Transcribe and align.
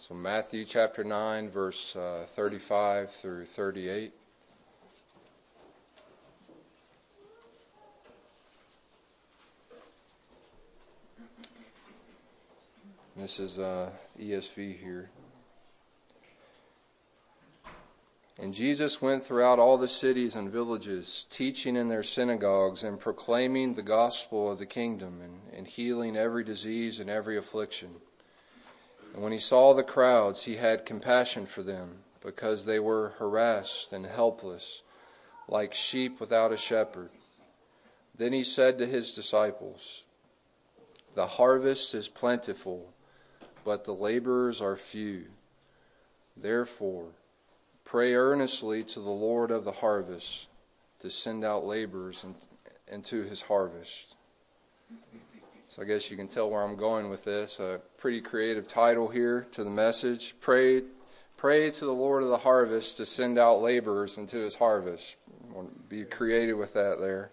So, 0.00 0.14
Matthew 0.14 0.64
chapter 0.64 1.04
9, 1.04 1.50
verse 1.50 1.94
uh, 1.94 2.24
35 2.26 3.10
through 3.10 3.44
38. 3.44 4.14
This 13.14 13.38
is 13.38 13.58
uh, 13.58 13.90
ESV 14.18 14.80
here. 14.80 15.10
And 18.38 18.54
Jesus 18.54 19.02
went 19.02 19.22
throughout 19.22 19.58
all 19.58 19.76
the 19.76 19.86
cities 19.86 20.34
and 20.34 20.50
villages, 20.50 21.26
teaching 21.28 21.76
in 21.76 21.90
their 21.90 22.02
synagogues 22.02 22.82
and 22.82 22.98
proclaiming 22.98 23.74
the 23.74 23.82
gospel 23.82 24.50
of 24.50 24.58
the 24.58 24.64
kingdom 24.64 25.20
and, 25.20 25.40
and 25.54 25.66
healing 25.66 26.16
every 26.16 26.42
disease 26.42 27.00
and 27.00 27.10
every 27.10 27.36
affliction. 27.36 27.96
And 29.12 29.22
when 29.22 29.32
he 29.32 29.38
saw 29.38 29.74
the 29.74 29.82
crowds, 29.82 30.44
he 30.44 30.56
had 30.56 30.86
compassion 30.86 31.46
for 31.46 31.62
them, 31.62 31.98
because 32.22 32.64
they 32.64 32.78
were 32.78 33.14
harassed 33.18 33.92
and 33.92 34.06
helpless, 34.06 34.82
like 35.48 35.74
sheep 35.74 36.20
without 36.20 36.52
a 36.52 36.56
shepherd. 36.56 37.10
Then 38.14 38.32
he 38.32 38.42
said 38.42 38.78
to 38.78 38.86
his 38.86 39.12
disciples, 39.12 40.04
The 41.14 41.26
harvest 41.26 41.94
is 41.94 42.08
plentiful, 42.08 42.92
but 43.64 43.84
the 43.84 43.94
laborers 43.94 44.60
are 44.60 44.76
few. 44.76 45.26
Therefore, 46.36 47.08
pray 47.84 48.14
earnestly 48.14 48.82
to 48.84 49.00
the 49.00 49.10
Lord 49.10 49.50
of 49.50 49.64
the 49.64 49.72
harvest 49.72 50.46
to 51.00 51.10
send 51.10 51.44
out 51.44 51.64
laborers 51.64 52.24
into 52.86 53.22
his 53.22 53.42
harvest. 53.42 54.16
So 55.66 55.82
I 55.82 55.84
guess 55.84 56.10
you 56.10 56.16
can 56.16 56.28
tell 56.28 56.50
where 56.50 56.62
I'm 56.62 56.76
going 56.76 57.08
with 57.08 57.24
this. 57.24 57.60
A 57.60 57.80
pretty 58.00 58.22
creative 58.22 58.66
title 58.66 59.08
here 59.08 59.46
to 59.52 59.62
the 59.62 59.68
message. 59.68 60.34
Pray, 60.40 60.80
pray 61.36 61.70
to 61.70 61.84
the 61.84 61.92
Lord 61.92 62.22
of 62.22 62.30
the 62.30 62.38
harvest 62.38 62.96
to 62.96 63.04
send 63.04 63.38
out 63.38 63.60
laborers 63.60 64.16
into 64.16 64.38
his 64.38 64.56
harvest. 64.56 65.16
Be 65.90 66.04
creative 66.04 66.56
with 66.56 66.72
that 66.72 66.98
there. 66.98 67.30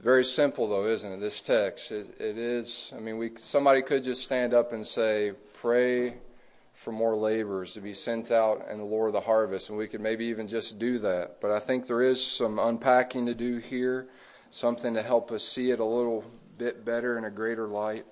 Very 0.00 0.24
simple 0.24 0.68
though, 0.68 0.86
isn't 0.86 1.12
it? 1.12 1.20
This 1.20 1.40
text. 1.40 1.92
It, 1.92 2.20
it 2.20 2.36
is. 2.36 2.92
I 2.96 2.98
mean, 2.98 3.18
we 3.18 3.36
somebody 3.36 3.82
could 3.82 4.02
just 4.02 4.24
stand 4.24 4.52
up 4.52 4.72
and 4.72 4.84
say, 4.84 5.32
"Pray 5.54 6.16
for 6.74 6.90
more 6.90 7.14
laborers 7.14 7.72
to 7.74 7.80
be 7.80 7.94
sent 7.94 8.32
out 8.32 8.66
in 8.68 8.78
the 8.78 8.84
Lord 8.84 9.06
of 9.06 9.12
the 9.12 9.20
harvest," 9.20 9.70
and 9.70 9.78
we 9.78 9.86
could 9.86 10.00
maybe 10.00 10.24
even 10.24 10.48
just 10.48 10.80
do 10.80 10.98
that. 10.98 11.40
But 11.40 11.52
I 11.52 11.60
think 11.60 11.86
there 11.86 12.02
is 12.02 12.24
some 12.24 12.58
unpacking 12.58 13.26
to 13.26 13.34
do 13.34 13.58
here, 13.58 14.08
something 14.50 14.92
to 14.94 15.02
help 15.02 15.30
us 15.30 15.44
see 15.44 15.70
it 15.70 15.78
a 15.78 15.84
little 15.84 16.24
bit 16.58 16.84
better 16.84 17.16
in 17.16 17.24
a 17.24 17.30
greater 17.30 17.68
light. 17.68 18.06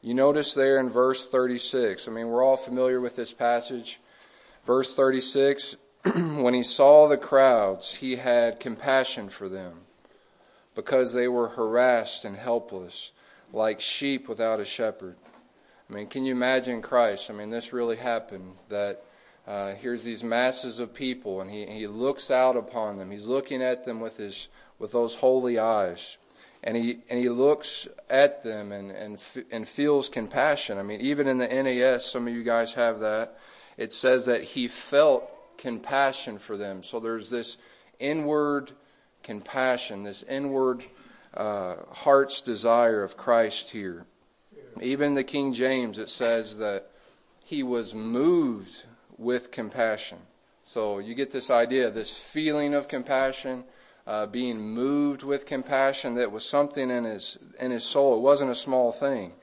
You 0.00 0.14
notice 0.14 0.54
there 0.54 0.78
in 0.78 0.90
verse 0.90 1.28
36, 1.28 2.06
I 2.06 2.10
mean, 2.12 2.28
we're 2.28 2.44
all 2.44 2.56
familiar 2.56 3.00
with 3.00 3.16
this 3.16 3.32
passage. 3.32 3.98
Verse 4.62 4.94
36 4.94 5.76
when 6.14 6.54
he 6.54 6.62
saw 6.62 7.08
the 7.08 7.16
crowds, 7.16 7.94
he 7.94 8.16
had 8.16 8.60
compassion 8.60 9.28
for 9.28 9.48
them 9.48 9.80
because 10.76 11.12
they 11.12 11.26
were 11.26 11.48
harassed 11.48 12.24
and 12.24 12.36
helpless, 12.36 13.10
like 13.52 13.80
sheep 13.80 14.28
without 14.28 14.60
a 14.60 14.64
shepherd. 14.64 15.16
I 15.90 15.92
mean, 15.92 16.06
can 16.06 16.24
you 16.24 16.32
imagine 16.32 16.80
Christ? 16.80 17.30
I 17.30 17.34
mean, 17.34 17.50
this 17.50 17.72
really 17.72 17.96
happened 17.96 18.54
that 18.68 19.02
uh, 19.48 19.74
here's 19.74 20.04
these 20.04 20.22
masses 20.22 20.78
of 20.78 20.94
people, 20.94 21.40
and 21.40 21.50
he, 21.50 21.66
he 21.66 21.88
looks 21.88 22.30
out 22.30 22.56
upon 22.56 22.98
them. 22.98 23.10
He's 23.10 23.26
looking 23.26 23.62
at 23.62 23.84
them 23.84 23.98
with, 23.98 24.18
his, 24.18 24.48
with 24.78 24.92
those 24.92 25.16
holy 25.16 25.58
eyes 25.58 26.18
and 26.62 26.76
he 26.76 26.98
and 27.08 27.18
he 27.18 27.28
looks 27.28 27.86
at 28.10 28.42
them 28.42 28.72
and 28.72 28.90
and 28.90 29.20
and 29.50 29.68
feels 29.68 30.08
compassion. 30.08 30.78
I 30.78 30.82
mean, 30.82 31.00
even 31.00 31.26
in 31.28 31.38
the 31.38 31.46
NAS, 31.46 32.04
some 32.04 32.26
of 32.26 32.34
you 32.34 32.42
guys 32.42 32.74
have 32.74 33.00
that. 33.00 33.38
It 33.76 33.92
says 33.92 34.26
that 34.26 34.42
he 34.42 34.66
felt 34.66 35.56
compassion 35.56 36.38
for 36.38 36.56
them. 36.56 36.82
So 36.82 37.00
there's 37.00 37.30
this 37.30 37.58
inward 37.98 38.72
compassion, 39.22 40.02
this 40.02 40.22
inward 40.24 40.84
uh, 41.34 41.76
heart's 41.92 42.40
desire 42.40 43.02
of 43.02 43.16
Christ 43.16 43.70
here. 43.70 44.06
Even 44.80 45.14
the 45.14 45.24
King 45.24 45.52
James, 45.52 45.98
it 45.98 46.08
says 46.08 46.58
that 46.58 46.90
he 47.44 47.62
was 47.62 47.94
moved 47.94 48.86
with 49.16 49.50
compassion. 49.50 50.18
So 50.62 50.98
you 50.98 51.14
get 51.14 51.30
this 51.30 51.50
idea, 51.50 51.90
this 51.90 52.16
feeling 52.16 52.74
of 52.74 52.88
compassion 52.88 53.64
uh, 54.08 54.24
being 54.24 54.58
moved 54.58 55.22
with 55.22 55.44
compassion. 55.44 56.14
That 56.14 56.32
was 56.32 56.48
something 56.48 56.90
in 56.90 57.04
his 57.04 57.36
in 57.60 57.70
his 57.70 57.84
soul. 57.84 58.16
It 58.16 58.22
wasn't 58.22 58.50
a 58.50 58.54
small 58.56 58.90
thing. 58.90 59.34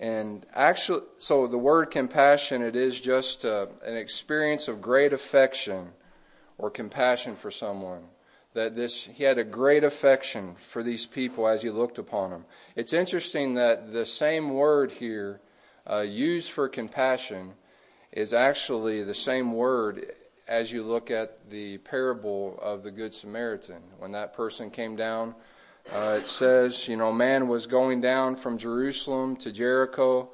And 0.00 0.46
actually, 0.54 1.02
so 1.18 1.46
the 1.46 1.58
word 1.58 1.90
compassion, 1.90 2.62
it 2.62 2.74
is 2.74 3.00
just 3.00 3.44
uh, 3.44 3.66
an 3.84 3.96
experience 3.96 4.68
of 4.68 4.80
great 4.80 5.12
affection 5.12 5.92
or 6.56 6.70
compassion 6.70 7.36
for 7.36 7.50
someone. 7.50 8.04
That 8.54 8.74
this, 8.74 9.04
he 9.04 9.24
had 9.24 9.38
a 9.38 9.44
great 9.44 9.84
affection 9.84 10.54
for 10.54 10.82
these 10.82 11.06
people 11.06 11.46
as 11.46 11.62
he 11.62 11.70
looked 11.70 11.98
upon 11.98 12.30
them. 12.30 12.44
It's 12.76 12.92
interesting 12.92 13.54
that 13.54 13.92
the 13.92 14.06
same 14.06 14.54
word 14.54 14.92
here 14.92 15.40
uh, 15.90 16.00
used 16.00 16.50
for 16.50 16.68
compassion 16.68 17.54
is 18.12 18.32
actually 18.32 19.02
the 19.02 19.14
same 19.14 19.52
word 19.52 20.06
as 20.46 20.72
you 20.72 20.82
look 20.82 21.10
at 21.10 21.50
the 21.50 21.78
parable 21.78 22.58
of 22.60 22.82
the 22.82 22.90
Good 22.90 23.14
Samaritan. 23.14 23.82
When 23.98 24.12
that 24.12 24.32
person 24.32 24.70
came 24.70 24.96
down, 24.96 25.34
uh, 25.92 26.18
it 26.20 26.28
says, 26.28 26.88
you 26.88 26.96
know, 26.96 27.12
man 27.12 27.48
was 27.48 27.66
going 27.66 28.00
down 28.00 28.36
from 28.36 28.58
Jerusalem 28.58 29.36
to 29.36 29.52
Jericho, 29.52 30.30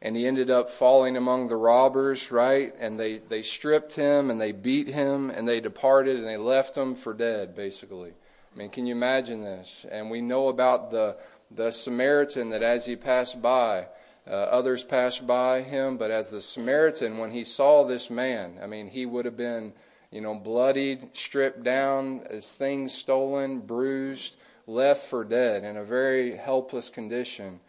and 0.00 0.16
he 0.16 0.26
ended 0.26 0.50
up 0.50 0.68
falling 0.68 1.16
among 1.16 1.46
the 1.46 1.56
robbers, 1.56 2.32
right? 2.32 2.74
And 2.78 2.98
they, 2.98 3.18
they 3.18 3.42
stripped 3.42 3.94
him 3.94 4.30
and 4.30 4.40
they 4.40 4.50
beat 4.50 4.88
him 4.88 5.30
and 5.30 5.46
they 5.46 5.60
departed 5.60 6.16
and 6.16 6.26
they 6.26 6.36
left 6.36 6.76
him 6.76 6.96
for 6.96 7.14
dead, 7.14 7.54
basically. 7.54 8.10
I 8.52 8.58
mean, 8.58 8.68
can 8.68 8.86
you 8.86 8.94
imagine 8.94 9.42
this? 9.42 9.86
And 9.90 10.10
we 10.10 10.20
know 10.20 10.48
about 10.48 10.90
the, 10.90 11.16
the 11.52 11.70
Samaritan 11.70 12.50
that 12.50 12.64
as 12.64 12.84
he 12.84 12.96
passed 12.96 13.40
by, 13.40 13.86
uh, 14.26 14.30
others 14.30 14.84
passed 14.84 15.26
by 15.26 15.62
him, 15.62 15.96
but 15.96 16.10
as 16.10 16.30
the 16.30 16.40
Samaritan, 16.40 17.18
when 17.18 17.32
he 17.32 17.44
saw 17.44 17.82
this 17.82 18.08
man, 18.08 18.58
I 18.62 18.66
mean, 18.66 18.88
he 18.88 19.04
would 19.04 19.24
have 19.24 19.36
been, 19.36 19.72
you 20.10 20.20
know, 20.20 20.34
bloodied, 20.34 21.16
stripped 21.16 21.64
down, 21.64 22.22
his 22.30 22.54
things 22.54 22.94
stolen, 22.94 23.60
bruised, 23.60 24.36
left 24.66 25.06
for 25.06 25.24
dead 25.24 25.64
in 25.64 25.76
a 25.76 25.84
very 25.84 26.36
helpless 26.36 26.88
condition. 26.88 27.60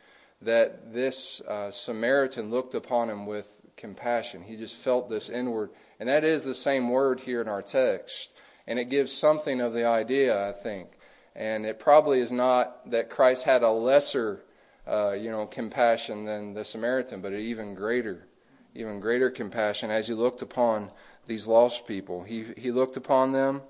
That 0.41 0.93
this 0.93 1.41
uh, 1.41 1.71
Samaritan 1.71 2.51
looked 2.51 2.75
upon 2.75 3.09
him 3.09 3.25
with 3.25 3.61
compassion. 3.77 4.43
He 4.43 4.57
just 4.57 4.75
felt 4.75 5.09
this 5.09 5.29
inward, 5.29 5.69
and 5.99 6.09
that 6.09 6.23
is 6.23 6.43
the 6.43 6.53
same 6.53 6.89
word 6.89 7.21
here 7.21 7.41
in 7.41 7.47
our 7.47 7.61
text. 7.61 8.37
And 8.67 8.77
it 8.77 8.89
gives 8.89 9.11
something 9.11 9.59
of 9.59 9.73
the 9.73 9.85
idea, 9.85 10.47
I 10.47 10.51
think. 10.51 10.97
And 11.35 11.65
it 11.65 11.79
probably 11.79 12.19
is 12.19 12.31
not 12.31 12.91
that 12.91 13.09
Christ 13.09 13.45
had 13.45 13.63
a 13.63 13.71
lesser 13.71 14.43
uh, 14.87 15.11
you 15.11 15.31
know, 15.31 15.45
compassion 15.45 16.25
than 16.25 16.53
the 16.53 16.65
Samaritan, 16.65 17.21
but 17.21 17.33
even 17.33 17.75
greater, 17.75 18.27
even 18.75 18.99
greater 18.99 19.29
compassion 19.29 19.89
as 19.91 20.07
he 20.07 20.13
looked 20.13 20.41
upon 20.41 20.91
these 21.25 21.47
lost 21.47 21.87
people. 21.87 22.23
He, 22.23 22.45
he 22.57 22.71
looked 22.71 22.97
upon 22.97 23.31
them 23.31 23.61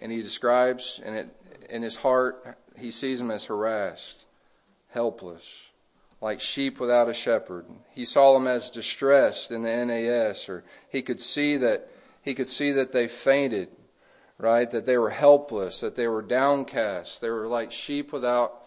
and 0.00 0.10
he 0.10 0.22
describes, 0.22 1.00
and 1.04 1.14
it, 1.16 1.28
in 1.70 1.82
his 1.82 1.96
heart, 1.96 2.58
he 2.76 2.90
sees 2.90 3.20
them 3.20 3.30
as 3.30 3.44
harassed, 3.44 4.26
helpless, 4.88 5.70
like 6.20 6.40
sheep 6.40 6.80
without 6.80 7.08
a 7.08 7.14
shepherd. 7.14 7.66
He 7.92 8.04
saw 8.04 8.34
them 8.34 8.46
as 8.46 8.70
distressed 8.70 9.50
in 9.50 9.62
the 9.62 9.84
NAS, 9.84 10.48
or 10.48 10.64
he 10.88 11.02
could 11.02 11.20
see 11.20 11.56
that 11.58 11.88
he 12.22 12.34
could 12.34 12.46
see 12.46 12.70
that 12.72 12.92
they 12.92 13.08
fainted, 13.08 13.68
right? 14.38 14.70
That 14.70 14.86
they 14.86 14.96
were 14.96 15.10
helpless, 15.10 15.80
that 15.80 15.96
they 15.96 16.06
were 16.06 16.22
downcast. 16.22 17.20
They 17.20 17.30
were 17.30 17.48
like 17.48 17.72
sheep 17.72 18.12
without 18.12 18.61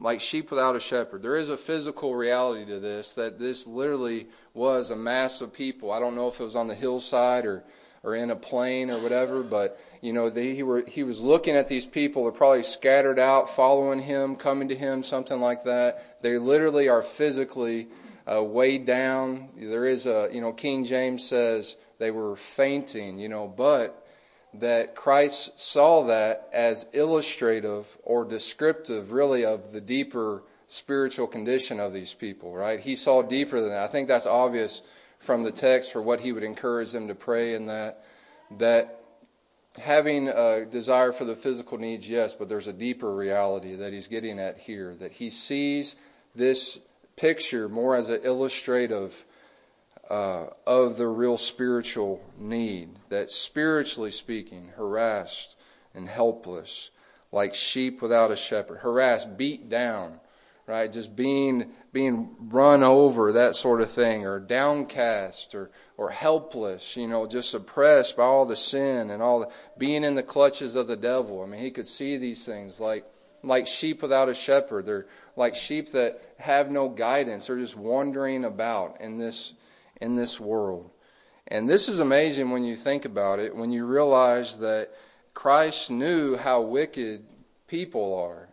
like 0.00 0.20
sheep 0.20 0.50
without 0.50 0.76
a 0.76 0.80
shepherd. 0.80 1.22
There 1.22 1.36
is 1.36 1.48
a 1.48 1.56
physical 1.56 2.14
reality 2.14 2.64
to 2.66 2.80
this 2.80 3.14
that 3.14 3.38
this 3.38 3.66
literally 3.66 4.28
was 4.54 4.90
a 4.90 4.96
mass 4.96 5.40
of 5.40 5.52
people. 5.52 5.90
I 5.90 6.00
don't 6.00 6.14
know 6.14 6.28
if 6.28 6.40
it 6.40 6.44
was 6.44 6.56
on 6.56 6.68
the 6.68 6.74
hillside 6.74 7.46
or 7.46 7.64
or 8.02 8.14
in 8.14 8.30
a 8.30 8.36
plain 8.36 8.88
or 8.88 8.98
whatever, 9.00 9.42
but 9.42 9.80
you 10.00 10.12
know 10.12 10.30
they, 10.30 10.54
he 10.54 10.62
were 10.62 10.84
he 10.86 11.02
was 11.02 11.22
looking 11.22 11.56
at 11.56 11.66
these 11.66 11.84
people. 11.84 12.22
They're 12.22 12.32
probably 12.32 12.62
scattered 12.62 13.18
out, 13.18 13.50
following 13.50 13.98
him, 13.98 14.36
coming 14.36 14.68
to 14.68 14.76
him, 14.76 15.02
something 15.02 15.40
like 15.40 15.64
that. 15.64 16.22
They 16.22 16.38
literally 16.38 16.88
are 16.88 17.02
physically 17.02 17.88
uh, 18.32 18.44
weighed 18.44 18.86
down. 18.86 19.48
There 19.56 19.86
is 19.86 20.06
a 20.06 20.28
you 20.32 20.40
know 20.40 20.52
King 20.52 20.84
James 20.84 21.28
says 21.28 21.76
they 21.98 22.12
were 22.12 22.36
fainting. 22.36 23.18
You 23.18 23.28
know, 23.28 23.48
but 23.48 24.05
that 24.60 24.94
Christ 24.94 25.58
saw 25.58 26.04
that 26.06 26.48
as 26.52 26.88
illustrative 26.92 27.96
or 28.02 28.24
descriptive, 28.24 29.12
really, 29.12 29.44
of 29.44 29.72
the 29.72 29.80
deeper 29.80 30.42
spiritual 30.66 31.26
condition 31.26 31.78
of 31.78 31.92
these 31.92 32.14
people, 32.14 32.54
right? 32.54 32.80
He 32.80 32.96
saw 32.96 33.22
deeper 33.22 33.60
than 33.60 33.70
that. 33.70 33.84
I 33.84 33.88
think 33.88 34.08
that's 34.08 34.26
obvious 34.26 34.82
from 35.18 35.42
the 35.44 35.52
text 35.52 35.92
for 35.92 36.02
what 36.02 36.20
he 36.20 36.32
would 36.32 36.42
encourage 36.42 36.92
them 36.92 37.08
to 37.08 37.14
pray 37.14 37.54
in 37.54 37.66
that, 37.66 38.04
that 38.58 39.00
having 39.78 40.28
a 40.28 40.64
desire 40.64 41.12
for 41.12 41.24
the 41.24 41.34
physical 41.34 41.78
needs, 41.78 42.08
yes, 42.08 42.34
but 42.34 42.48
there's 42.48 42.66
a 42.66 42.72
deeper 42.72 43.14
reality 43.14 43.76
that 43.76 43.92
he's 43.92 44.08
getting 44.08 44.38
at 44.38 44.58
here, 44.58 44.94
that 44.94 45.12
he 45.12 45.30
sees 45.30 45.96
this 46.34 46.80
picture 47.16 47.68
more 47.68 47.96
as 47.96 48.10
an 48.10 48.20
illustrative 48.24 49.24
uh, 50.10 50.46
of 50.66 50.96
the 50.96 51.08
real 51.08 51.36
spiritual 51.36 52.22
need. 52.38 52.90
That 53.08 53.30
spiritually 53.30 54.10
speaking, 54.10 54.72
harassed 54.76 55.56
and 55.94 56.08
helpless, 56.08 56.90
like 57.32 57.54
sheep 57.54 58.02
without 58.02 58.30
a 58.30 58.36
shepherd, 58.36 58.78
harassed, 58.78 59.36
beat 59.36 59.68
down, 59.68 60.20
right? 60.66 60.90
Just 60.90 61.16
being 61.16 61.72
being 61.92 62.36
run 62.38 62.82
over, 62.82 63.32
that 63.32 63.56
sort 63.56 63.80
of 63.80 63.90
thing, 63.90 64.26
or 64.26 64.38
downcast, 64.38 65.54
or 65.54 65.70
or 65.96 66.10
helpless, 66.10 66.96
you 66.96 67.06
know, 67.06 67.26
just 67.26 67.54
oppressed 67.54 68.16
by 68.16 68.24
all 68.24 68.44
the 68.44 68.56
sin 68.56 69.10
and 69.10 69.22
all 69.22 69.40
the 69.40 69.48
being 69.78 70.04
in 70.04 70.14
the 70.14 70.22
clutches 70.22 70.76
of 70.76 70.88
the 70.88 70.96
devil. 70.96 71.42
I 71.42 71.46
mean, 71.46 71.60
he 71.60 71.70
could 71.70 71.88
see 71.88 72.16
these 72.16 72.44
things 72.44 72.80
like 72.80 73.04
like 73.42 73.66
sheep 73.66 74.02
without 74.02 74.28
a 74.28 74.34
shepherd. 74.34 74.86
They're 74.86 75.06
like 75.36 75.54
sheep 75.54 75.90
that 75.90 76.20
have 76.38 76.70
no 76.70 76.88
guidance. 76.88 77.46
They're 77.46 77.58
just 77.58 77.76
wandering 77.76 78.44
about 78.44 79.00
in 79.00 79.18
this 79.18 79.54
in 80.00 80.14
this 80.14 80.40
world. 80.40 80.90
And 81.48 81.68
this 81.68 81.88
is 81.88 82.00
amazing 82.00 82.50
when 82.50 82.64
you 82.64 82.74
think 82.74 83.04
about 83.04 83.38
it, 83.38 83.54
when 83.54 83.70
you 83.70 83.86
realize 83.86 84.58
that 84.58 84.90
Christ 85.34 85.90
knew 85.90 86.36
how 86.36 86.62
wicked 86.62 87.24
people 87.68 88.14
are. 88.18 88.48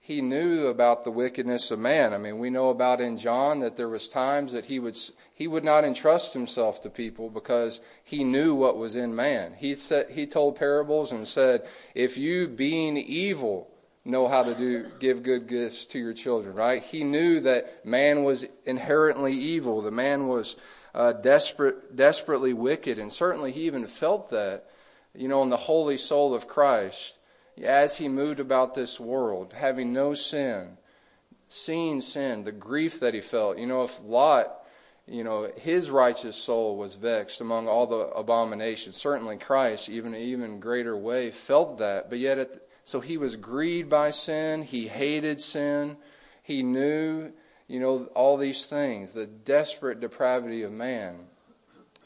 He 0.00 0.20
knew 0.20 0.66
about 0.66 1.02
the 1.02 1.10
wickedness 1.10 1.70
of 1.70 1.78
man. 1.78 2.12
I 2.12 2.18
mean, 2.18 2.38
we 2.38 2.50
know 2.50 2.68
about 2.68 3.00
in 3.00 3.16
John 3.16 3.60
that 3.60 3.76
there 3.76 3.88
was 3.88 4.06
times 4.06 4.52
that 4.52 4.66
he 4.66 4.78
would 4.78 4.98
he 5.32 5.46
would 5.46 5.64
not 5.64 5.82
entrust 5.82 6.34
himself 6.34 6.82
to 6.82 6.90
people 6.90 7.30
because 7.30 7.80
he 8.04 8.22
knew 8.22 8.54
what 8.54 8.76
was 8.76 8.96
in 8.96 9.16
man. 9.16 9.54
He 9.56 9.74
said 9.74 10.10
he 10.10 10.26
told 10.26 10.56
parables 10.56 11.10
and 11.10 11.26
said, 11.26 11.66
"If 11.94 12.18
you 12.18 12.48
being 12.48 12.98
evil 12.98 13.73
know 14.04 14.28
how 14.28 14.42
to 14.42 14.54
do 14.54 14.86
give 14.98 15.22
good 15.22 15.46
gifts 15.46 15.86
to 15.86 15.98
your 15.98 16.12
children 16.12 16.54
right? 16.54 16.82
He 16.82 17.04
knew 17.04 17.40
that 17.40 17.84
man 17.84 18.24
was 18.24 18.46
inherently 18.64 19.32
evil. 19.32 19.80
The 19.80 19.90
man 19.90 20.28
was 20.28 20.56
uh, 20.94 21.12
desperate 21.12 21.96
desperately 21.96 22.52
wicked. 22.52 22.98
And 22.98 23.10
certainly 23.10 23.52
he 23.52 23.62
even 23.62 23.86
felt 23.86 24.30
that 24.30 24.66
you 25.14 25.28
know 25.28 25.42
in 25.42 25.50
the 25.50 25.56
holy 25.56 25.96
soul 25.96 26.34
of 26.34 26.48
christ 26.48 27.18
as 27.62 27.98
he 27.98 28.08
moved 28.08 28.40
about 28.40 28.74
this 28.74 28.98
world 28.98 29.52
having 29.52 29.92
no 29.92 30.12
sin 30.12 30.76
seeing 31.46 32.00
sin 32.00 32.44
the 32.44 32.52
grief 32.52 33.00
that 33.00 33.14
he 33.14 33.20
felt. 33.20 33.58
You 33.58 33.66
know 33.66 33.82
if 33.82 34.02
lot 34.02 34.60
you 35.06 35.24
know 35.24 35.50
his 35.56 35.90
righteous 35.90 36.36
soul 36.36 36.76
was 36.76 36.94
vexed 36.94 37.40
among 37.40 37.68
all 37.68 37.86
the 37.86 38.08
abominations 38.16 38.96
certainly 38.96 39.36
christ 39.36 39.90
even 39.90 40.14
even 40.14 40.60
greater 40.60 40.96
way 40.96 41.30
felt 41.30 41.78
that. 41.78 42.10
But 42.10 42.18
yet 42.18 42.38
at 42.38 42.63
so 42.84 43.00
he 43.00 43.16
was 43.16 43.36
grieved 43.36 43.88
by 43.88 44.10
sin. 44.10 44.62
He 44.62 44.86
hated 44.88 45.40
sin. 45.40 45.96
He 46.42 46.62
knew, 46.62 47.32
you 47.66 47.80
know, 47.80 48.04
all 48.14 48.36
these 48.36 48.66
things, 48.66 49.12
the 49.12 49.26
desperate 49.26 50.00
depravity 50.00 50.62
of 50.62 50.72
man. 50.72 51.26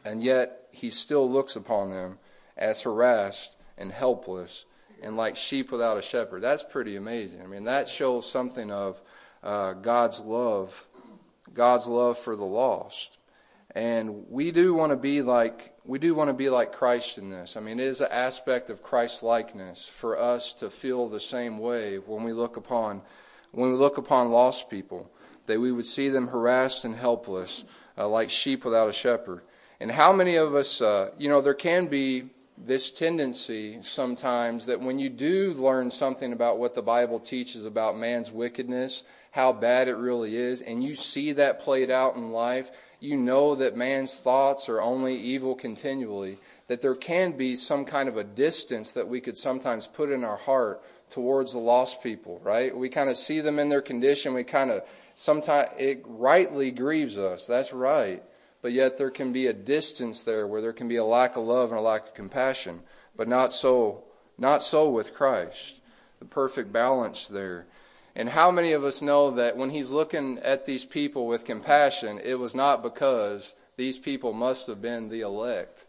And 0.04 0.22
yet 0.22 0.68
he 0.72 0.90
still 0.90 1.30
looks 1.30 1.56
upon 1.56 1.90
them 1.90 2.18
as 2.56 2.82
harassed 2.82 3.56
and 3.76 3.92
helpless 3.92 4.64
and 5.02 5.16
like 5.16 5.36
sheep 5.36 5.70
without 5.70 5.96
a 5.96 6.02
shepherd. 6.02 6.42
That's 6.42 6.62
pretty 6.62 6.96
amazing. 6.96 7.42
I 7.42 7.46
mean, 7.46 7.64
that 7.64 7.88
shows 7.88 8.30
something 8.30 8.70
of 8.70 9.02
uh, 9.42 9.74
God's 9.74 10.20
love, 10.20 10.86
God's 11.52 11.86
love 11.86 12.18
for 12.18 12.36
the 12.36 12.44
lost. 12.44 13.17
And 13.78 14.28
we 14.28 14.50
do 14.50 14.74
want 14.74 14.90
to 14.90 14.96
be 14.96 15.22
like 15.22 15.72
we 15.84 16.00
do 16.00 16.12
want 16.12 16.30
to 16.30 16.34
be 16.34 16.48
like 16.48 16.72
Christ 16.72 17.16
in 17.16 17.30
this. 17.30 17.56
I 17.56 17.60
mean, 17.60 17.78
it 17.78 17.86
is 17.86 18.00
an 18.00 18.08
aspect 18.10 18.70
of 18.70 18.82
Christ 18.82 19.22
likeness 19.22 19.86
for 19.86 20.18
us 20.18 20.52
to 20.54 20.68
feel 20.68 21.08
the 21.08 21.20
same 21.20 21.60
way 21.60 21.98
when 21.98 22.24
we 22.24 22.32
look 22.32 22.56
upon 22.56 23.02
when 23.52 23.70
we 23.70 23.76
look 23.76 23.96
upon 23.96 24.32
lost 24.32 24.68
people, 24.68 25.12
that 25.46 25.60
we 25.60 25.70
would 25.70 25.86
see 25.86 26.08
them 26.08 26.26
harassed 26.26 26.84
and 26.84 26.96
helpless, 26.96 27.64
uh, 27.96 28.08
like 28.08 28.30
sheep 28.30 28.64
without 28.64 28.88
a 28.88 28.92
shepherd. 28.92 29.42
And 29.78 29.92
how 29.92 30.12
many 30.12 30.34
of 30.34 30.56
us, 30.56 30.80
uh, 30.80 31.12
you 31.16 31.28
know, 31.28 31.40
there 31.40 31.54
can 31.54 31.86
be 31.86 32.30
this 32.66 32.90
tendency 32.90 33.78
sometimes 33.82 34.66
that 34.66 34.80
when 34.80 34.98
you 34.98 35.08
do 35.08 35.54
learn 35.54 35.92
something 35.92 36.32
about 36.32 36.58
what 36.58 36.74
the 36.74 36.82
Bible 36.82 37.20
teaches 37.20 37.64
about 37.64 37.96
man's 37.96 38.32
wickedness, 38.32 39.04
how 39.30 39.52
bad 39.52 39.86
it 39.86 39.94
really 39.94 40.34
is, 40.34 40.62
and 40.62 40.82
you 40.82 40.96
see 40.96 41.30
that 41.30 41.60
played 41.60 41.90
out 41.92 42.16
in 42.16 42.32
life, 42.32 42.72
you 43.00 43.16
know 43.16 43.54
that 43.54 43.76
man's 43.76 44.18
thoughts 44.18 44.68
are 44.68 44.80
only 44.80 45.16
evil 45.16 45.54
continually, 45.54 46.38
that 46.66 46.80
there 46.80 46.94
can 46.94 47.32
be 47.32 47.56
some 47.56 47.84
kind 47.84 48.08
of 48.08 48.16
a 48.16 48.24
distance 48.24 48.92
that 48.92 49.08
we 49.08 49.20
could 49.20 49.36
sometimes 49.36 49.86
put 49.86 50.10
in 50.10 50.24
our 50.24 50.36
heart 50.36 50.82
towards 51.08 51.52
the 51.52 51.58
lost 51.58 52.02
people, 52.02 52.40
right? 52.42 52.76
We 52.76 52.88
kind 52.88 53.08
of 53.08 53.16
see 53.16 53.40
them 53.40 53.58
in 53.58 53.68
their 53.68 53.80
condition. 53.80 54.34
We 54.34 54.44
kind 54.44 54.70
of, 54.70 54.82
sometimes 55.14 55.70
it 55.78 56.02
rightly 56.06 56.70
grieves 56.70 57.16
us. 57.16 57.46
That's 57.46 57.72
right. 57.72 58.22
But 58.60 58.72
yet 58.72 58.98
there 58.98 59.10
can 59.10 59.32
be 59.32 59.46
a 59.46 59.52
distance 59.52 60.24
there 60.24 60.46
where 60.46 60.60
there 60.60 60.72
can 60.72 60.88
be 60.88 60.96
a 60.96 61.04
lack 61.04 61.36
of 61.36 61.44
love 61.44 61.70
and 61.70 61.78
a 61.78 61.82
lack 61.82 62.02
of 62.02 62.14
compassion. 62.14 62.82
But 63.16 63.28
not 63.28 63.52
so, 63.52 64.04
not 64.36 64.62
so 64.62 64.90
with 64.90 65.14
Christ. 65.14 65.80
The 66.18 66.24
perfect 66.24 66.72
balance 66.72 67.28
there. 67.28 67.66
And 68.18 68.28
how 68.28 68.50
many 68.50 68.72
of 68.72 68.82
us 68.82 69.00
know 69.00 69.30
that 69.30 69.56
when 69.56 69.70
he's 69.70 69.92
looking 69.92 70.38
at 70.40 70.66
these 70.66 70.84
people 70.84 71.28
with 71.28 71.44
compassion, 71.44 72.18
it 72.20 72.36
was 72.36 72.52
not 72.52 72.82
because 72.82 73.54
these 73.76 73.96
people 73.96 74.32
must 74.32 74.66
have 74.66 74.82
been 74.82 75.08
the 75.08 75.20
elect, 75.20 75.86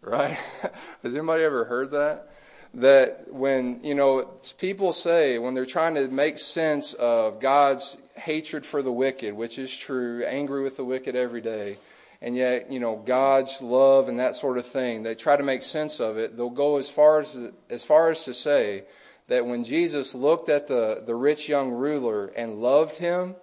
right? 0.00 0.30
Has 1.02 1.16
anybody 1.16 1.42
ever 1.42 1.64
heard 1.64 1.90
that? 1.90 2.30
That 2.74 3.26
when, 3.28 3.80
you 3.82 3.96
know, 3.96 4.30
people 4.56 4.92
say, 4.92 5.36
when 5.38 5.54
they're 5.54 5.66
trying 5.66 5.96
to 5.96 6.06
make 6.06 6.38
sense 6.38 6.94
of 6.94 7.40
God's 7.40 7.98
hatred 8.14 8.64
for 8.64 8.80
the 8.80 8.92
wicked, 8.92 9.34
which 9.34 9.58
is 9.58 9.76
true, 9.76 10.24
angry 10.24 10.62
with 10.62 10.76
the 10.76 10.84
wicked 10.84 11.16
every 11.16 11.40
day, 11.40 11.76
and 12.22 12.36
yet, 12.36 12.70
you 12.70 12.78
know, 12.78 13.02
God's 13.04 13.60
love 13.60 14.08
and 14.08 14.20
that 14.20 14.36
sort 14.36 14.58
of 14.58 14.66
thing, 14.66 15.02
they 15.02 15.16
try 15.16 15.36
to 15.36 15.42
make 15.42 15.64
sense 15.64 15.98
of 15.98 16.18
it. 16.18 16.36
They'll 16.36 16.50
go 16.50 16.76
as 16.76 16.88
far 16.88 17.18
as, 17.18 17.36
as 17.68 17.82
far 17.82 18.10
as 18.10 18.24
to 18.26 18.32
say, 18.32 18.84
that 19.28 19.46
when 19.46 19.64
Jesus 19.64 20.14
looked 20.14 20.48
at 20.48 20.66
the, 20.66 21.02
the 21.04 21.14
rich 21.14 21.48
young 21.48 21.72
ruler 21.72 22.26
and 22.26 22.60
loved 22.60 22.98
him, 22.98 23.36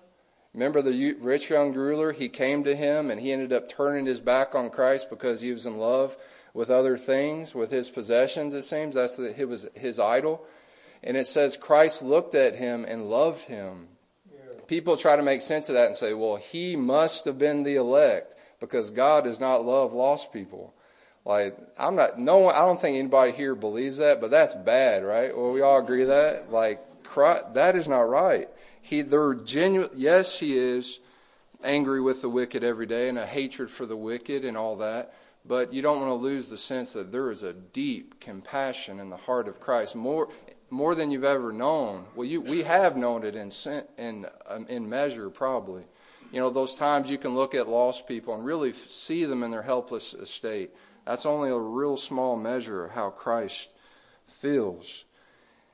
remember 0.53 0.81
the 0.81 1.15
rich 1.19 1.49
young 1.49 1.73
ruler? 1.73 2.11
He 2.11 2.29
came 2.29 2.63
to 2.63 2.75
him 2.75 3.09
and 3.09 3.19
he 3.19 3.31
ended 3.31 3.51
up 3.51 3.67
turning 3.67 4.05
his 4.05 4.19
back 4.19 4.53
on 4.53 4.69
Christ 4.69 5.09
because 5.09 5.41
he 5.41 5.51
was 5.51 5.65
in 5.65 5.77
love 5.77 6.17
with 6.53 6.69
other 6.69 6.97
things, 6.97 7.55
with 7.55 7.71
his 7.71 7.89
possessions, 7.89 8.53
it 8.53 8.63
seems. 8.63 8.95
That's 8.95 9.15
the, 9.15 9.39
it 9.39 9.47
was 9.47 9.69
his 9.73 9.99
idol. 9.99 10.45
And 11.03 11.17
it 11.17 11.25
says 11.25 11.57
Christ 11.57 12.03
looked 12.03 12.35
at 12.35 12.55
him 12.55 12.85
and 12.87 13.09
loved 13.09 13.47
him. 13.47 13.87
Yeah. 14.31 14.59
People 14.67 14.97
try 14.97 15.15
to 15.15 15.23
make 15.23 15.41
sense 15.41 15.69
of 15.69 15.75
that 15.75 15.87
and 15.87 15.95
say, 15.95 16.13
well, 16.13 16.35
he 16.35 16.75
must 16.75 17.25
have 17.25 17.39
been 17.39 17.63
the 17.63 17.75
elect 17.75 18.35
because 18.59 18.91
God 18.91 19.23
does 19.23 19.39
not 19.39 19.65
love 19.65 19.93
lost 19.93 20.31
people. 20.31 20.75
Like 21.25 21.57
I'm 21.77 21.95
not 21.95 22.17
no 22.17 22.39
one, 22.39 22.55
I 22.55 22.59
don't 22.59 22.79
think 22.79 22.97
anybody 22.97 23.31
here 23.31 23.55
believes 23.55 23.97
that, 23.97 24.19
but 24.19 24.31
that's 24.31 24.53
bad, 24.53 25.03
right? 25.03 25.35
Well, 25.35 25.51
we 25.51 25.61
all 25.61 25.79
agree 25.79 26.05
that 26.05 26.51
like 26.51 26.79
that 27.15 27.75
is 27.75 27.87
not 27.87 28.09
right. 28.09 28.49
He 28.81 29.01
they're 29.01 29.35
genuine. 29.35 29.89
Yes, 29.95 30.39
he 30.39 30.57
is 30.57 30.99
angry 31.63 32.01
with 32.01 32.21
the 32.21 32.29
wicked 32.29 32.63
every 32.63 32.87
day 32.87 33.07
and 33.07 33.17
a 33.17 33.25
hatred 33.25 33.69
for 33.69 33.85
the 33.85 33.97
wicked 33.97 34.43
and 34.45 34.57
all 34.57 34.77
that. 34.77 35.13
But 35.45 35.73
you 35.73 35.81
don't 35.81 35.97
want 35.97 36.09
to 36.09 36.15
lose 36.15 36.49
the 36.49 36.57
sense 36.57 36.93
that 36.93 37.11
there 37.11 37.31
is 37.31 37.41
a 37.43 37.53
deep 37.53 38.19
compassion 38.19 38.99
in 38.99 39.09
the 39.09 39.17
heart 39.17 39.47
of 39.47 39.59
Christ, 39.59 39.95
more 39.95 40.29
more 40.69 40.95
than 40.95 41.11
you've 41.11 41.23
ever 41.23 41.51
known. 41.51 42.05
Well, 42.15 42.25
you, 42.25 42.41
we 42.41 42.63
have 42.63 42.95
known 42.95 43.23
it 43.23 43.35
in 43.35 43.51
in 43.97 44.25
um, 44.47 44.65
in 44.67 44.89
measure, 44.89 45.29
probably. 45.29 45.83
You 46.31 46.39
know, 46.39 46.49
those 46.49 46.75
times 46.75 47.09
you 47.09 47.17
can 47.17 47.35
look 47.35 47.53
at 47.53 47.67
lost 47.67 48.07
people 48.07 48.33
and 48.33 48.45
really 48.45 48.71
see 48.71 49.25
them 49.25 49.43
in 49.43 49.51
their 49.51 49.63
helpless 49.63 50.13
estate. 50.13 50.71
That's 51.05 51.25
only 51.25 51.49
a 51.49 51.57
real 51.57 51.97
small 51.97 52.35
measure 52.35 52.85
of 52.85 52.91
how 52.91 53.09
Christ 53.09 53.69
feels. 54.25 55.05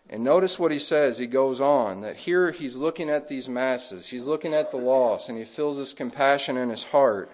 And 0.10 0.24
notice 0.24 0.58
what 0.58 0.72
he 0.72 0.80
says. 0.80 1.18
He 1.18 1.28
goes 1.28 1.60
on 1.60 2.02
that 2.02 2.18
here 2.18 2.52
he's 2.52 2.78
looking 2.78 3.10
at 3.10 3.28
these 3.28 3.50
masses. 3.50 4.08
He's 4.08 4.28
looking 4.28 4.54
at 4.54 4.72
the 4.72 4.78
lost 4.78 5.30
and 5.30 5.38
he 5.38 5.46
feels 5.46 5.78
this 5.78 5.94
compassion 5.94 6.58
in 6.58 6.70
his 6.70 6.84
heart. 6.84 7.30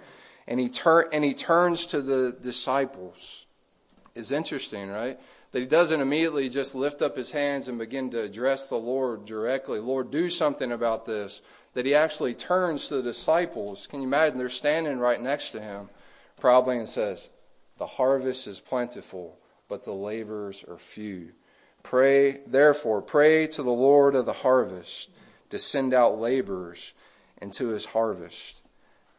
And 0.47 0.59
he, 0.59 0.69
tur- 0.69 1.09
and 1.13 1.23
he 1.23 1.33
turns 1.33 1.85
to 1.87 2.01
the 2.01 2.35
disciples. 2.41 3.45
It's 4.15 4.31
interesting, 4.31 4.89
right? 4.89 5.19
That 5.51 5.59
he 5.59 5.65
doesn't 5.65 6.01
immediately 6.01 6.49
just 6.49 6.75
lift 6.75 7.01
up 7.01 7.15
his 7.15 7.31
hands 7.31 7.67
and 7.67 7.77
begin 7.77 8.09
to 8.11 8.21
address 8.21 8.67
the 8.67 8.75
Lord 8.75 9.25
directly. 9.25 9.79
Lord, 9.79 10.11
do 10.11 10.29
something 10.29 10.71
about 10.71 11.05
this. 11.05 11.41
That 11.75 11.85
he 11.85 11.95
actually 11.95 12.33
turns 12.33 12.87
to 12.87 12.95
the 12.95 13.03
disciples. 13.03 13.87
Can 13.87 14.01
you 14.01 14.07
imagine? 14.07 14.37
They're 14.37 14.49
standing 14.49 14.99
right 14.99 15.21
next 15.21 15.51
to 15.51 15.61
him, 15.61 15.89
probably, 16.39 16.77
and 16.77 16.89
says, 16.89 17.29
the 17.77 17.87
harvest 17.87 18.47
is 18.47 18.59
plentiful, 18.59 19.37
but 19.67 19.83
the 19.83 19.93
laborers 19.93 20.63
are 20.67 20.77
few. 20.77 21.29
Pray, 21.81 22.39
therefore, 22.47 23.01
pray 23.01 23.47
to 23.47 23.63
the 23.63 23.71
Lord 23.71 24.15
of 24.15 24.25
the 24.25 24.33
harvest 24.33 25.09
to 25.49 25.59
send 25.59 25.93
out 25.93 26.19
laborers 26.19 26.93
into 27.41 27.67
his 27.67 27.85
harvest. 27.85 28.61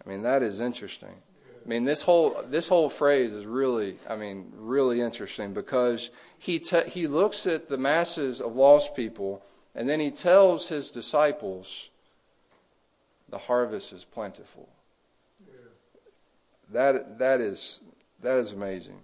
I 0.05 0.09
mean, 0.09 0.23
that 0.23 0.43
is 0.43 0.61
interesting. 0.61 1.17
I 1.65 1.69
mean, 1.69 1.85
this 1.85 2.03
whole 2.03 2.43
this 2.47 2.69
whole 2.69 2.91
phrase 2.91 3.33
is 3.33 3.47
really, 3.47 3.97
I 4.09 4.17
mean, 4.17 4.53
really 4.57 5.01
interesting 5.01 5.55
because 5.55 6.11
he 6.39 6.59
te- 6.59 6.89
he 6.89 7.07
looks 7.07 7.47
at 7.47 7.69
the 7.69 7.79
masses 7.79 8.41
of 8.41 8.55
lost 8.55 8.95
people 8.95 9.43
and 9.75 9.89
then 9.89 9.99
he 9.99 10.11
tells 10.11 10.69
his 10.69 10.91
disciples, 10.91 11.89
the 13.29 13.39
harvest 13.39 13.93
is 13.93 14.05
plentiful. 14.05 14.69
That 16.71 17.19
that 17.19 17.41
is 17.41 17.81
that 18.25 18.39
is 18.39 18.53
amazing. 18.53 19.01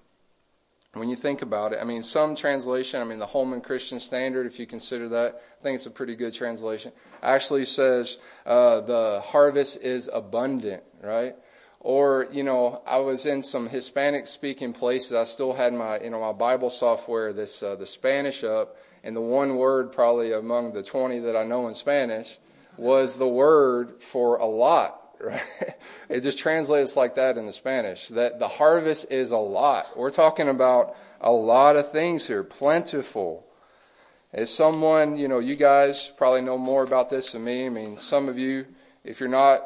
When 0.95 1.09
you 1.09 1.15
think 1.15 1.41
about 1.43 1.73
it, 1.73 1.79
I 1.81 1.85
mean, 1.85 2.03
some 2.03 2.35
translation, 2.35 3.01
I 3.01 3.05
mean, 3.05 3.21
the 3.21 3.27
Holman 3.27 3.61
Christian 3.61 4.01
Standard, 4.01 4.47
if 4.47 4.59
you 4.59 4.67
consider 4.67 5.09
that, 5.11 5.41
I 5.61 5.63
think 5.63 5.77
it's 5.77 5.87
a 5.87 5.91
pretty 5.91 6.17
good 6.17 6.35
translation, 6.35 6.91
actually 7.23 7.65
says 7.65 8.17
uh, 8.45 8.81
the 8.81 9.23
harvest 9.25 9.83
is 9.85 10.11
abundant, 10.13 10.83
right? 11.01 11.37
Or, 11.79 12.27
you 12.33 12.43
know, 12.43 12.83
I 12.87 12.99
was 12.99 13.25
in 13.25 13.43
some 13.43 13.69
Hispanic 13.69 14.27
speaking 14.27 14.73
places. 14.73 15.13
I 15.13 15.25
still 15.25 15.53
had 15.53 15.73
my, 15.73 16.01
you 16.01 16.11
know, 16.11 16.21
my 16.21 16.33
Bible 16.33 16.71
software, 16.71 17.33
this, 17.33 17.63
uh, 17.63 17.77
the 17.77 17.87
Spanish 17.87 18.43
up, 18.43 18.77
and 19.05 19.15
the 19.15 19.21
one 19.21 19.57
word 19.57 19.93
probably 19.93 20.33
among 20.33 20.73
the 20.73 20.83
20 20.83 21.21
that 21.21 21.37
I 21.37 21.45
know 21.45 21.69
in 21.69 21.75
Spanish 21.75 22.39
was 22.77 23.17
the 23.17 23.29
word 23.29 24.03
for 24.03 24.37
a 24.37 24.47
lot. 24.47 25.00
Right? 25.21 25.43
It 26.09 26.23
just 26.23 26.39
translates 26.39 26.97
like 26.97 27.15
that 27.15 27.39
in 27.39 27.47
the 27.47 27.53
Spanish. 27.53 28.09
That 28.09 28.41
the 28.41 28.49
harvest 28.49 29.13
is 29.13 29.31
a 29.31 29.37
lot. 29.37 29.97
We're 29.97 30.11
talking 30.11 30.49
about 30.49 30.97
a 31.21 31.31
lot 31.31 31.77
of 31.77 31.91
things 31.93 32.27
here, 32.27 32.43
plentiful. 32.43 33.47
As 34.33 34.53
someone, 34.53 35.17
you 35.17 35.29
know, 35.29 35.39
you 35.39 35.55
guys 35.55 36.13
probably 36.17 36.41
know 36.41 36.59
more 36.59 36.83
about 36.83 37.11
this 37.11 37.33
than 37.33 37.45
me. 37.45 37.67
I 37.67 37.69
mean, 37.69 37.97
some 37.97 38.29
of 38.29 38.39
you, 38.39 38.67
if 39.05 39.21
you're 39.21 39.29
not, 39.29 39.63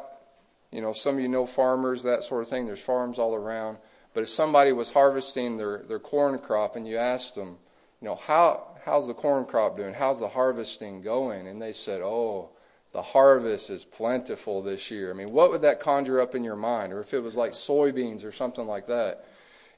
you 0.71 0.81
know, 0.81 0.93
some 0.93 1.15
of 1.15 1.21
you 1.21 1.27
know 1.27 1.47
farmers, 1.47 2.03
that 2.03 2.23
sort 2.23 2.43
of 2.43 2.47
thing. 2.47 2.67
There's 2.67 2.79
farms 2.79 3.17
all 3.17 3.33
around. 3.33 3.77
But 4.13 4.23
if 4.23 4.29
somebody 4.29 4.71
was 4.71 4.91
harvesting 4.91 5.57
their, 5.57 5.79
their 5.79 5.99
corn 5.99 6.37
crop 6.37 6.75
and 6.75 6.87
you 6.87 6.97
asked 6.97 7.35
them, 7.35 7.57
you 8.01 8.07
know, 8.07 8.15
how 8.15 8.67
how's 8.85 9.07
the 9.07 9.13
corn 9.13 9.45
crop 9.45 9.75
doing? 9.75 9.93
How's 9.93 10.19
the 10.19 10.27
harvesting 10.27 11.01
going? 11.01 11.47
And 11.47 11.61
they 11.61 11.71
said, 11.71 12.01
oh, 12.01 12.49
the 12.95 13.01
harvest 13.01 13.69
is 13.69 13.83
plentiful 13.83 14.61
this 14.61 14.89
year. 14.89 15.11
I 15.11 15.13
mean, 15.13 15.27
what 15.33 15.51
would 15.51 15.63
that 15.63 15.81
conjure 15.81 16.21
up 16.21 16.33
in 16.33 16.45
your 16.45 16.55
mind? 16.55 16.93
Or 16.93 17.01
if 17.01 17.13
it 17.13 17.19
was 17.19 17.35
like 17.35 17.51
soybeans 17.51 18.23
or 18.23 18.31
something 18.31 18.65
like 18.65 18.87
that, 18.87 19.25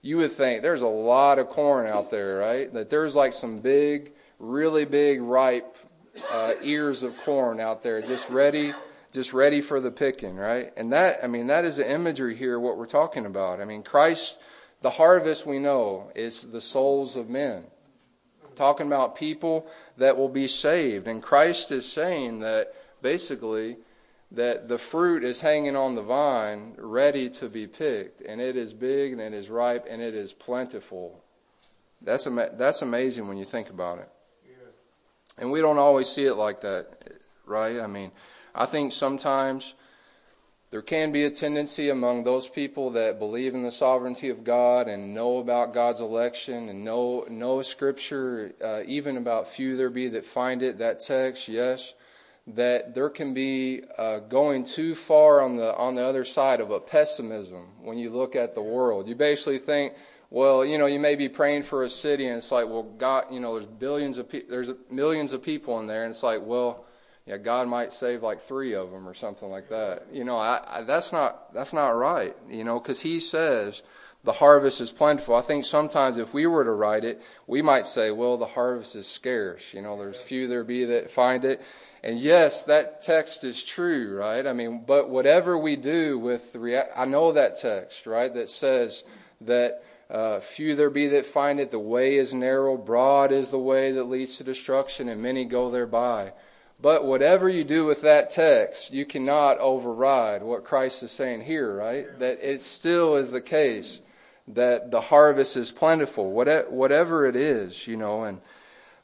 you 0.04 0.18
would 0.18 0.32
think 0.32 0.62
there's 0.62 0.84
a 0.84 0.88
lot 0.88 1.40
of 1.40 1.50
corn 1.50 1.88
out 1.88 2.12
there, 2.12 2.38
right? 2.38 2.72
That 2.72 2.92
there's 2.92 3.16
like 3.16 3.34
some 3.34 3.58
big, 3.58 4.12
really 4.38 4.86
big, 4.86 5.20
ripe 5.20 5.78
uh, 6.32 6.54
ears 6.62 7.02
of 7.02 7.18
corn 7.22 7.60
out 7.60 7.82
there, 7.82 8.00
just 8.04 8.30
ready, 8.30 8.72
just 9.12 9.34
ready 9.34 9.62
for 9.62 9.80
the 9.80 9.90
picking, 9.90 10.36
right? 10.36 10.72
And 10.78 10.94
that, 10.94 11.18
I 11.24 11.28
mean, 11.28 11.48
that 11.48 11.66
is 11.66 11.78
the 11.78 11.92
imagery 11.92 12.36
here. 12.36 12.60
What 12.60 12.78
we're 12.78 12.86
talking 12.86 13.26
about. 13.26 13.60
I 13.60 13.66
mean, 13.66 13.82
Christ, 13.82 14.38
the 14.82 14.92
harvest 14.92 15.48
we 15.48 15.58
know 15.58 16.12
is 16.16 16.44
the 16.44 16.62
souls 16.62 17.16
of 17.16 17.32
men. 17.32 17.64
Talking 18.54 18.86
about 18.86 19.16
people 19.16 19.68
that 19.98 20.18
will 20.18 20.30
be 20.30 20.48
saved, 20.48 21.08
and 21.08 21.22
Christ 21.22 21.72
is 21.72 21.92
saying 21.92 22.42
that 22.42 22.74
basically 23.12 23.78
that 24.32 24.68
the 24.68 24.78
fruit 24.78 25.24
is 25.24 25.40
hanging 25.40 25.78
on 25.78 25.96
the 25.96 26.02
vine 26.02 26.76
ready 26.78 27.30
to 27.30 27.48
be 27.48 27.66
picked 27.66 28.20
and 28.20 28.42
it 28.42 28.58
is 28.58 28.74
big 28.74 29.14
and 29.14 29.22
it 29.22 29.34
is 29.34 29.50
ripe 29.50 29.86
and 29.90 30.02
it 30.02 30.14
is 30.14 30.34
plentiful. 30.34 31.24
That's 32.02 32.26
that's 32.64 32.82
amazing 32.82 33.30
when 33.30 33.38
you 33.38 33.46
think 33.46 33.70
about 33.70 34.00
it. 34.00 34.10
And 35.40 35.52
we 35.52 35.62
don't 35.62 35.78
always 35.78 36.10
see 36.10 36.26
it 36.26 36.36
like 36.36 36.60
that 36.62 36.84
right? 37.46 37.80
I 37.80 37.88
mean 37.88 38.12
i 38.64 38.66
think 38.66 38.92
sometimes 38.92 39.76
there 40.70 40.82
can 40.82 41.14
be 41.14 41.24
a 41.24 41.30
tendency 41.30 41.90
among 41.90 42.24
those 42.24 42.50
people 42.50 42.90
that 42.92 43.20
believe 43.20 43.56
in 43.56 43.64
the 43.64 43.72
sovereignty 43.72 44.30
of 44.30 44.44
God 44.44 44.90
and 44.90 45.14
know 45.14 45.38
about 45.38 45.74
God's 45.74 46.02
election 46.02 46.68
and 46.68 46.84
know 46.84 47.26
know 47.30 47.62
Scripture, 47.62 48.54
uh, 48.62 48.82
even 48.86 49.16
about 49.16 49.48
few 49.48 49.78
there 49.78 49.90
be 49.90 50.10
that 50.10 50.26
find 50.26 50.62
it. 50.62 50.80
That 50.80 51.00
text, 51.00 51.48
yes, 51.48 51.94
that 52.48 52.96
there 52.96 53.10
can 53.10 53.34
be 53.34 53.84
uh, 53.98 54.20
going 54.20 54.64
too 54.64 54.96
far 54.96 55.42
on 55.42 55.58
the 55.58 55.76
on 55.76 55.96
the 55.96 56.06
other 56.06 56.24
side 56.24 56.60
of 56.60 56.72
a 56.72 56.80
pessimism 56.80 57.68
when 57.82 57.98
you 57.98 58.10
look 58.10 58.36
at 58.36 58.56
the 58.56 58.62
world. 58.62 59.08
You 59.08 59.16
basically 59.16 59.58
think, 59.58 59.94
well, 60.30 60.66
you 60.66 60.78
know, 60.78 60.86
you 60.86 61.00
may 61.00 61.16
be 61.16 61.28
praying 61.28 61.64
for 61.64 61.84
a 61.84 61.90
city, 61.90 62.26
and 62.28 62.38
it's 62.38 62.52
like, 62.52 62.68
well, 62.68 62.84
God, 62.84 63.26
you 63.32 63.40
know, 63.40 63.54
there's 63.54 63.66
billions 63.66 64.18
of 64.18 64.30
pe- 64.30 64.46
there's 64.46 64.72
millions 64.90 65.34
of 65.34 65.44
people 65.44 65.80
in 65.80 65.88
there, 65.88 66.04
and 66.04 66.12
it's 66.12 66.24
like, 66.24 66.42
well, 66.42 66.86
yeah, 67.26 67.36
God 67.36 67.68
might 67.68 67.92
save 67.92 68.24
like 68.24 68.40
three 68.40 68.74
of 68.74 68.92
them 68.92 69.08
or 69.08 69.14
something 69.14 69.50
like 69.50 69.68
that. 69.68 70.08
You 70.14 70.24
know, 70.24 70.38
I, 70.38 70.62
I, 70.66 70.82
that's 70.84 71.12
not 71.12 71.54
that's 71.54 71.74
not 71.74 71.90
right. 71.90 72.36
You 72.50 72.64
know, 72.64 72.80
because 72.80 73.02
He 73.02 73.20
says 73.20 73.84
the 74.24 74.34
harvest 74.34 74.80
is 74.80 74.92
plentiful. 74.92 75.36
I 75.36 75.42
think 75.42 75.66
sometimes 75.66 76.18
if 76.18 76.34
we 76.34 76.48
were 76.48 76.64
to 76.64 76.72
write 76.72 77.04
it, 77.04 77.22
we 77.46 77.62
might 77.62 77.88
say, 77.88 78.12
well, 78.12 78.38
the 78.38 78.46
harvest 78.46 78.96
is 78.96 79.08
scarce. 79.08 79.74
You 79.74 79.82
know, 79.82 79.98
there's 79.98 80.22
few 80.22 80.48
there 80.48 80.64
be 80.64 80.86
that 80.86 81.12
find 81.12 81.44
it. 81.46 81.62
And 82.04 82.20
yes, 82.20 82.64
that 82.64 83.02
text 83.02 83.44
is 83.44 83.64
true, 83.64 84.16
right? 84.18 84.46
I 84.46 84.54
mean, 84.54 84.84
but 84.86 85.10
whatever 85.10 85.58
we 85.58 85.76
do 85.76 86.20
with 86.20 86.54
the 86.54 86.60
rea- 86.60 86.92
I 86.96 87.06
know 87.06 87.32
that 87.32 87.56
text, 87.56 88.06
right, 88.06 88.34
that 88.34 88.50
says 88.50 89.04
that 89.42 89.84
uh, 90.10 90.40
few 90.40 90.76
there 90.76 90.90
be 90.90 91.08
that 91.08 91.26
find 91.26 91.60
it, 91.60 91.70
the 91.70 91.80
way 91.80 92.16
is 92.16 92.34
narrow, 92.34 92.78
broad 92.78 93.32
is 93.32 93.52
the 93.52 93.60
way 93.60 93.92
that 93.92 94.06
leads 94.06 94.38
to 94.38 94.44
destruction, 94.44 95.10
and 95.10 95.22
many 95.22 95.44
go 95.44 95.70
thereby. 95.70 96.34
But 96.80 97.06
whatever 97.06 97.50
you 97.50 97.64
do 97.64 97.86
with 97.86 98.04
that 98.04 98.30
text, 98.30 98.94
you 98.94 99.06
cannot 99.06 99.58
override 99.58 100.44
what 100.44 100.64
Christ 100.64 101.02
is 101.02 101.12
saying 101.12 101.42
here, 101.42 101.76
right? 101.76 102.08
That 102.20 102.40
it 102.42 102.62
still 102.62 103.16
is 103.16 103.32
the 103.32 103.42
case 103.42 104.02
that 104.48 104.92
the 104.92 105.02
harvest 105.02 105.58
is 105.58 105.72
plentiful, 105.72 106.32
whatever 106.32 107.26
it 107.26 107.36
is, 107.36 107.88
you 107.88 107.98
know. 107.98 108.24
And 108.24 108.42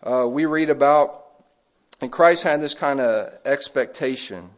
uh, 0.03 0.27
we 0.27 0.45
read 0.45 0.69
about 0.69 1.22
and 2.03 2.11
Christ 2.11 2.43
had 2.43 2.59
this 2.59 2.73
kind 2.73 2.99
of 2.99 3.33
expectation 3.45 4.49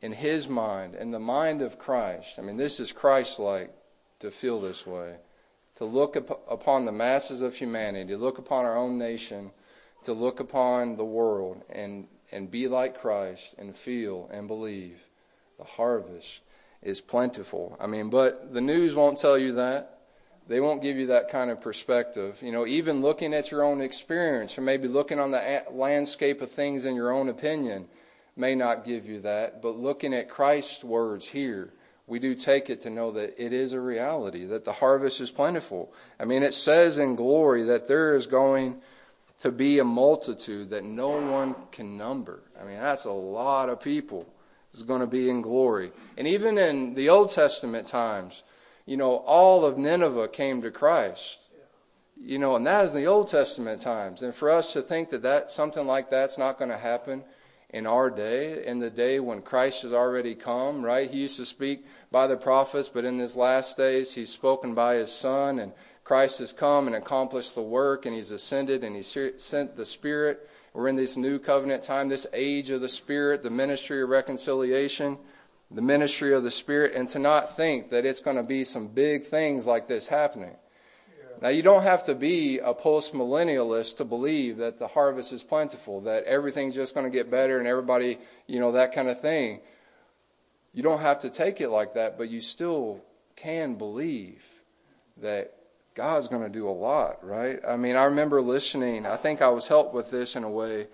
in 0.00 0.12
his 0.12 0.48
mind, 0.48 0.94
in 0.94 1.10
the 1.10 1.18
mind 1.18 1.60
of 1.60 1.80
Christ. 1.80 2.38
I 2.38 2.42
mean, 2.42 2.56
this 2.56 2.78
is 2.78 2.92
Christ 2.92 3.40
like 3.40 3.74
to 4.20 4.30
feel 4.30 4.60
this 4.60 4.86
way, 4.86 5.16
to 5.74 5.84
look 5.84 6.16
up 6.16 6.48
upon 6.48 6.84
the 6.84 6.92
masses 6.92 7.42
of 7.42 7.56
humanity, 7.56 8.10
to 8.10 8.16
look 8.16 8.38
upon 8.38 8.64
our 8.64 8.76
own 8.76 8.98
nation, 8.98 9.50
to 10.04 10.12
look 10.12 10.38
upon 10.38 10.96
the 10.96 11.04
world 11.04 11.64
and, 11.68 12.06
and 12.30 12.48
be 12.48 12.68
like 12.68 12.96
Christ 12.96 13.56
and 13.58 13.74
feel 13.74 14.30
and 14.32 14.46
believe. 14.46 15.08
The 15.58 15.64
harvest 15.64 16.42
is 16.82 17.00
plentiful. 17.00 17.76
I 17.80 17.88
mean, 17.88 18.10
but 18.10 18.54
the 18.54 18.60
news 18.60 18.94
won't 18.94 19.18
tell 19.18 19.36
you 19.36 19.54
that 19.54 20.01
they 20.48 20.60
won't 20.60 20.82
give 20.82 20.96
you 20.96 21.06
that 21.06 21.28
kind 21.28 21.50
of 21.50 21.60
perspective. 21.60 22.40
You 22.42 22.52
know, 22.52 22.66
even 22.66 23.00
looking 23.00 23.34
at 23.34 23.50
your 23.50 23.64
own 23.64 23.80
experience 23.80 24.58
or 24.58 24.62
maybe 24.62 24.88
looking 24.88 25.18
on 25.18 25.30
the 25.30 25.64
landscape 25.70 26.40
of 26.40 26.50
things 26.50 26.84
in 26.84 26.94
your 26.94 27.12
own 27.12 27.28
opinion 27.28 27.88
may 28.36 28.54
not 28.54 28.84
give 28.84 29.06
you 29.06 29.20
that. 29.20 29.62
But 29.62 29.76
looking 29.76 30.14
at 30.14 30.28
Christ's 30.28 30.84
words 30.84 31.28
here, 31.28 31.72
we 32.06 32.18
do 32.18 32.34
take 32.34 32.70
it 32.70 32.80
to 32.82 32.90
know 32.90 33.12
that 33.12 33.42
it 33.42 33.52
is 33.52 33.72
a 33.72 33.80
reality, 33.80 34.44
that 34.46 34.64
the 34.64 34.72
harvest 34.72 35.20
is 35.20 35.30
plentiful. 35.30 35.92
I 36.18 36.24
mean, 36.24 36.42
it 36.42 36.54
says 36.54 36.98
in 36.98 37.14
glory 37.14 37.62
that 37.64 37.88
there 37.88 38.14
is 38.14 38.26
going 38.26 38.80
to 39.40 39.52
be 39.52 39.78
a 39.78 39.84
multitude 39.84 40.70
that 40.70 40.84
no 40.84 41.08
one 41.08 41.54
can 41.70 41.96
number. 41.96 42.42
I 42.60 42.64
mean, 42.64 42.78
that's 42.78 43.04
a 43.04 43.10
lot 43.10 43.68
of 43.68 43.80
people 43.80 44.28
is 44.72 44.82
going 44.82 45.00
to 45.00 45.06
be 45.06 45.28
in 45.28 45.42
glory. 45.42 45.92
And 46.16 46.26
even 46.26 46.58
in 46.58 46.94
the 46.94 47.08
Old 47.08 47.30
Testament 47.30 47.86
times, 47.86 48.42
you 48.86 48.96
know, 48.96 49.16
all 49.18 49.64
of 49.64 49.78
Nineveh 49.78 50.28
came 50.28 50.62
to 50.62 50.70
Christ. 50.70 51.38
You 52.20 52.38
know, 52.38 52.54
and 52.54 52.66
that 52.66 52.84
is 52.84 52.92
in 52.92 52.98
the 52.98 53.06
Old 53.06 53.28
Testament 53.28 53.80
times. 53.80 54.22
And 54.22 54.34
for 54.34 54.48
us 54.48 54.72
to 54.74 54.82
think 54.82 55.10
that, 55.10 55.22
that 55.22 55.50
something 55.50 55.86
like 55.86 56.08
that's 56.08 56.38
not 56.38 56.58
going 56.58 56.70
to 56.70 56.76
happen 56.76 57.24
in 57.70 57.86
our 57.86 58.10
day, 58.10 58.64
in 58.64 58.78
the 58.78 58.90
day 58.90 59.18
when 59.18 59.42
Christ 59.42 59.82
has 59.82 59.92
already 59.92 60.34
come, 60.34 60.84
right? 60.84 61.10
He 61.10 61.22
used 61.22 61.38
to 61.38 61.44
speak 61.44 61.86
by 62.10 62.26
the 62.26 62.36
prophets, 62.36 62.88
but 62.88 63.04
in 63.04 63.18
his 63.18 63.34
last 63.34 63.76
days, 63.76 64.14
he's 64.14 64.30
spoken 64.30 64.74
by 64.74 64.96
his 64.96 65.10
Son, 65.10 65.58
and 65.58 65.72
Christ 66.04 66.38
has 66.40 66.52
come 66.52 66.86
and 66.86 66.94
accomplished 66.94 67.54
the 67.54 67.62
work, 67.62 68.04
and 68.04 68.14
he's 68.14 68.30
ascended, 68.30 68.84
and 68.84 68.94
he 68.94 69.02
sent 69.02 69.74
the 69.74 69.86
Spirit. 69.86 70.48
We're 70.74 70.88
in 70.88 70.96
this 70.96 71.16
new 71.16 71.38
covenant 71.38 71.82
time, 71.82 72.08
this 72.08 72.26
age 72.32 72.70
of 72.70 72.82
the 72.82 72.88
Spirit, 72.88 73.42
the 73.42 73.50
ministry 73.50 74.02
of 74.02 74.10
reconciliation 74.10 75.18
the 75.74 75.82
ministry 75.82 76.34
of 76.34 76.42
the 76.42 76.50
Spirit 76.50 76.94
and 76.94 77.08
to 77.10 77.18
not 77.18 77.56
think 77.56 77.90
that 77.90 78.04
it's 78.04 78.20
going 78.20 78.36
to 78.36 78.42
be 78.42 78.64
some 78.64 78.88
big 78.88 79.24
things 79.24 79.66
like 79.66 79.88
this 79.88 80.08
happening. 80.08 80.56
Now, 81.40 81.48
you 81.48 81.62
don't 81.62 81.82
have 81.82 82.04
to 82.04 82.14
be 82.14 82.58
a 82.58 82.72
post 82.72 83.14
millennialist 83.14 83.96
to 83.96 84.04
believe 84.04 84.58
that 84.58 84.78
the 84.78 84.86
harvest 84.86 85.32
is 85.32 85.42
plentiful, 85.42 86.00
that 86.02 86.22
everything's 86.22 86.76
just 86.76 86.94
going 86.94 87.04
to 87.04 87.10
get 87.10 87.32
better 87.32 87.58
and 87.58 87.66
everybody, 87.66 88.18
you 88.46 88.60
know, 88.60 88.72
that 88.72 88.92
kind 88.92 89.08
of 89.08 89.20
thing. 89.20 89.60
You 90.72 90.84
don't 90.84 91.00
have 91.00 91.18
to 91.20 91.30
take 91.30 91.60
it 91.60 91.70
like 91.70 91.94
that, 91.94 92.16
but 92.16 92.30
you 92.30 92.40
still 92.40 93.02
can 93.34 93.74
believe 93.74 94.62
that 95.16 95.52
God's 95.94 96.28
going 96.28 96.44
to 96.44 96.48
do 96.48 96.68
a 96.68 96.70
lot, 96.70 97.24
right? 97.26 97.58
I 97.66 97.76
mean, 97.76 97.96
I 97.96 98.04
remember 98.04 98.40
listening, 98.40 99.04
I 99.04 99.16
think 99.16 99.42
I 99.42 99.48
was 99.48 99.66
helped 99.66 99.94
with 99.94 100.12
this 100.12 100.36
in 100.36 100.44
a 100.44 100.50
way 100.50 100.86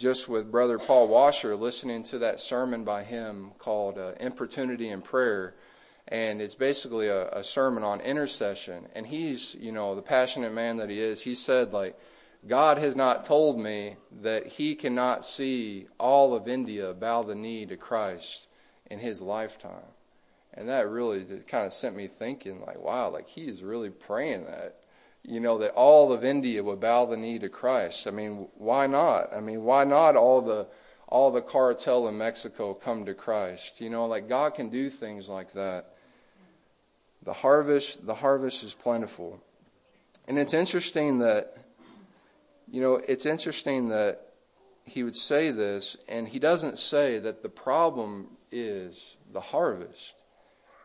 just 0.00 0.30
with 0.30 0.50
Brother 0.50 0.78
Paul 0.78 1.08
Washer, 1.08 1.54
listening 1.54 2.02
to 2.04 2.18
that 2.20 2.40
sermon 2.40 2.84
by 2.84 3.04
him 3.04 3.52
called 3.58 3.98
uh, 3.98 4.12
Importunity 4.18 4.88
in 4.88 5.02
Prayer. 5.02 5.54
And 6.08 6.40
it's 6.40 6.54
basically 6.54 7.08
a, 7.08 7.28
a 7.28 7.44
sermon 7.44 7.84
on 7.84 8.00
intercession. 8.00 8.88
And 8.94 9.06
he's, 9.06 9.54
you 9.60 9.72
know, 9.72 9.94
the 9.94 10.02
passionate 10.02 10.54
man 10.54 10.78
that 10.78 10.88
he 10.88 10.98
is, 10.98 11.20
he 11.20 11.34
said, 11.34 11.74
like, 11.74 11.98
God 12.46 12.78
has 12.78 12.96
not 12.96 13.24
told 13.24 13.58
me 13.58 13.96
that 14.22 14.46
He 14.46 14.74
cannot 14.74 15.26
see 15.26 15.88
all 15.98 16.32
of 16.34 16.48
India 16.48 16.94
bow 16.94 17.22
the 17.22 17.34
knee 17.34 17.66
to 17.66 17.76
Christ 17.76 18.48
in 18.90 18.98
His 18.98 19.20
lifetime. 19.20 19.92
And 20.54 20.68
that 20.68 20.88
really 20.88 21.24
kind 21.46 21.66
of 21.66 21.72
sent 21.72 21.94
me 21.94 22.06
thinking, 22.06 22.60
like, 22.60 22.80
wow, 22.80 23.10
like 23.10 23.28
He 23.28 23.42
is 23.42 23.62
really 23.62 23.90
praying 23.90 24.46
that 24.46 24.76
you 25.22 25.40
know, 25.40 25.58
that 25.58 25.72
all 25.72 26.12
of 26.12 26.24
India 26.24 26.62
would 26.62 26.80
bow 26.80 27.06
the 27.06 27.16
knee 27.16 27.38
to 27.38 27.48
Christ. 27.48 28.06
I 28.06 28.10
mean, 28.10 28.48
why 28.54 28.86
not? 28.86 29.32
I 29.34 29.40
mean, 29.40 29.62
why 29.62 29.84
not 29.84 30.16
all 30.16 30.40
the 30.40 30.66
all 31.06 31.32
the 31.32 31.42
cartel 31.42 32.06
in 32.06 32.16
Mexico 32.16 32.72
come 32.72 33.04
to 33.06 33.14
Christ? 33.14 33.80
You 33.80 33.90
know, 33.90 34.06
like 34.06 34.28
God 34.28 34.54
can 34.54 34.70
do 34.70 34.88
things 34.88 35.28
like 35.28 35.52
that. 35.52 35.86
The 37.22 37.32
harvest, 37.32 38.06
the 38.06 38.14
harvest 38.14 38.64
is 38.64 38.74
plentiful. 38.74 39.42
And 40.26 40.38
it's 40.38 40.54
interesting 40.54 41.18
that 41.18 41.56
you 42.70 42.80
know, 42.80 43.00
it's 43.08 43.26
interesting 43.26 43.88
that 43.88 44.20
he 44.84 45.02
would 45.02 45.16
say 45.16 45.50
this 45.50 45.96
and 46.08 46.28
he 46.28 46.38
doesn't 46.38 46.78
say 46.78 47.18
that 47.18 47.42
the 47.42 47.48
problem 47.48 48.36
is 48.50 49.16
the 49.32 49.40
harvest. 49.40 50.14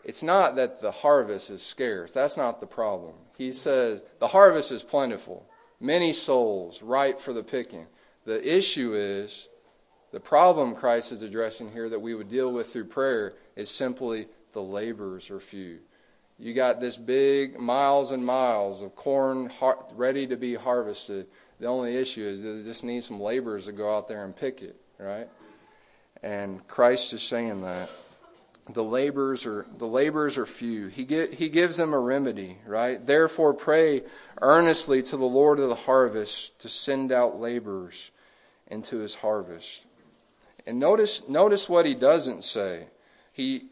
It's 0.06 0.22
not 0.22 0.56
that 0.56 0.80
the 0.82 0.92
harvest 0.92 1.50
is 1.50 1.64
scarce. 1.64 2.12
That's 2.12 2.38
not 2.38 2.62
the 2.62 2.68
problem. 2.68 3.16
He 3.36 3.52
says 3.52 4.04
the 4.20 4.28
harvest 4.28 4.72
is 4.72 4.84
plentiful, 4.84 5.50
many 5.80 6.14
souls 6.14 6.84
ripe 6.84 7.20
for 7.20 7.34
the 7.34 7.44
picking. 7.44 7.88
The 8.24 8.56
issue 8.56 8.94
is 8.94 9.50
the 10.12 10.20
problem 10.20 10.76
Christ 10.76 11.12
is 11.12 11.24
addressing 11.24 11.72
here 11.72 11.90
that 11.90 12.00
we 12.00 12.14
would 12.14 12.30
deal 12.30 12.54
with 12.54 12.68
through 12.68 12.86
prayer 12.86 13.34
is 13.56 13.70
simply 13.70 14.28
the 14.52 14.62
laborers 14.62 15.32
are 15.32 15.40
few. 15.40 15.80
You 16.38 16.54
got 16.54 16.80
this 16.80 16.98
big 16.98 17.60
miles 17.60 18.12
and 18.12 18.24
miles 18.24 18.84
of 18.84 18.94
corn 18.94 19.50
ready 19.96 20.28
to 20.28 20.38
be 20.38 20.54
harvested. 20.54 21.28
The 21.60 21.66
only 21.66 21.96
issue 21.96 22.24
is 22.24 22.44
that 22.44 22.50
they 22.50 22.64
just 22.64 22.84
need 22.84 23.04
some 23.04 23.20
laborers 23.20 23.66
to 23.66 23.72
go 23.72 23.96
out 23.98 24.08
there 24.08 24.24
and 24.24 24.36
pick 24.36 24.62
it, 24.62 24.76
right? 25.00 25.28
And 26.22 26.66
Christ 26.68 27.12
is 27.14 27.24
saying 27.24 27.62
that 27.62 27.90
the 28.70 28.84
laborers 28.84 29.46
are 29.46 29.66
the 29.78 29.88
laborers 29.88 30.38
are 30.38 30.46
few. 30.46 30.88
He 30.88 31.06
get, 31.06 31.36
he 31.36 31.50
gives 31.50 31.78
them 31.78 31.94
a 31.94 32.00
remedy, 32.00 32.58
right? 32.66 33.04
Therefore 33.06 33.54
pray 33.54 34.02
earnestly 34.42 35.04
to 35.04 35.18
the 35.18 35.26
Lord 35.26 35.60
of 35.60 35.70
the 35.70 35.76
harvest 35.76 36.60
to 36.60 36.70
send 36.70 37.12
out 37.12 37.40
laborers 37.40 38.12
into 38.68 38.98
his 38.98 39.16
harvest. 39.16 39.86
And 40.66 40.80
notice 40.80 41.28
notice 41.30 41.70
what 41.70 41.86
he 41.86 41.94
doesn't 41.94 42.44
say. 42.44 42.88
He 43.32 43.66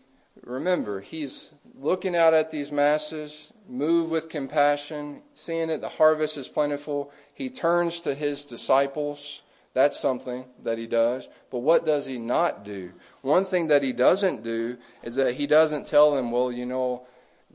remember, 0.44 1.02
he's 1.02 1.54
looking 1.76 2.16
out 2.16 2.36
at 2.36 2.52
these 2.52 2.72
masses, 2.72 3.52
move 3.68 4.12
with 4.12 4.30
compassion, 4.30 5.24
seeing 5.34 5.70
that 5.70 5.82
the 5.82 5.90
harvest 5.90 6.38
is 6.38 6.48
plentiful. 6.48 7.12
He 7.34 7.50
turns 7.50 8.00
to 8.02 8.14
his 8.14 8.46
disciples 8.46 9.42
that's 9.74 10.00
something 10.00 10.46
that 10.64 10.78
he 10.78 10.88
does. 10.88 11.28
But 11.50 11.60
what 11.60 11.86
does 11.86 12.06
he 12.06 12.18
not 12.18 12.64
do? 12.64 12.94
One 13.24 13.46
thing 13.46 13.68
that 13.70 13.84
he 13.84 13.94
doesn't 13.94 14.44
do 14.44 14.78
is 15.02 15.16
that 15.16 15.36
he 15.36 15.48
doesn't 15.48 15.86
tell 15.86 16.14
them, 16.14 16.30
well, 16.30 16.52
you 16.52 16.66
know, 16.66 17.08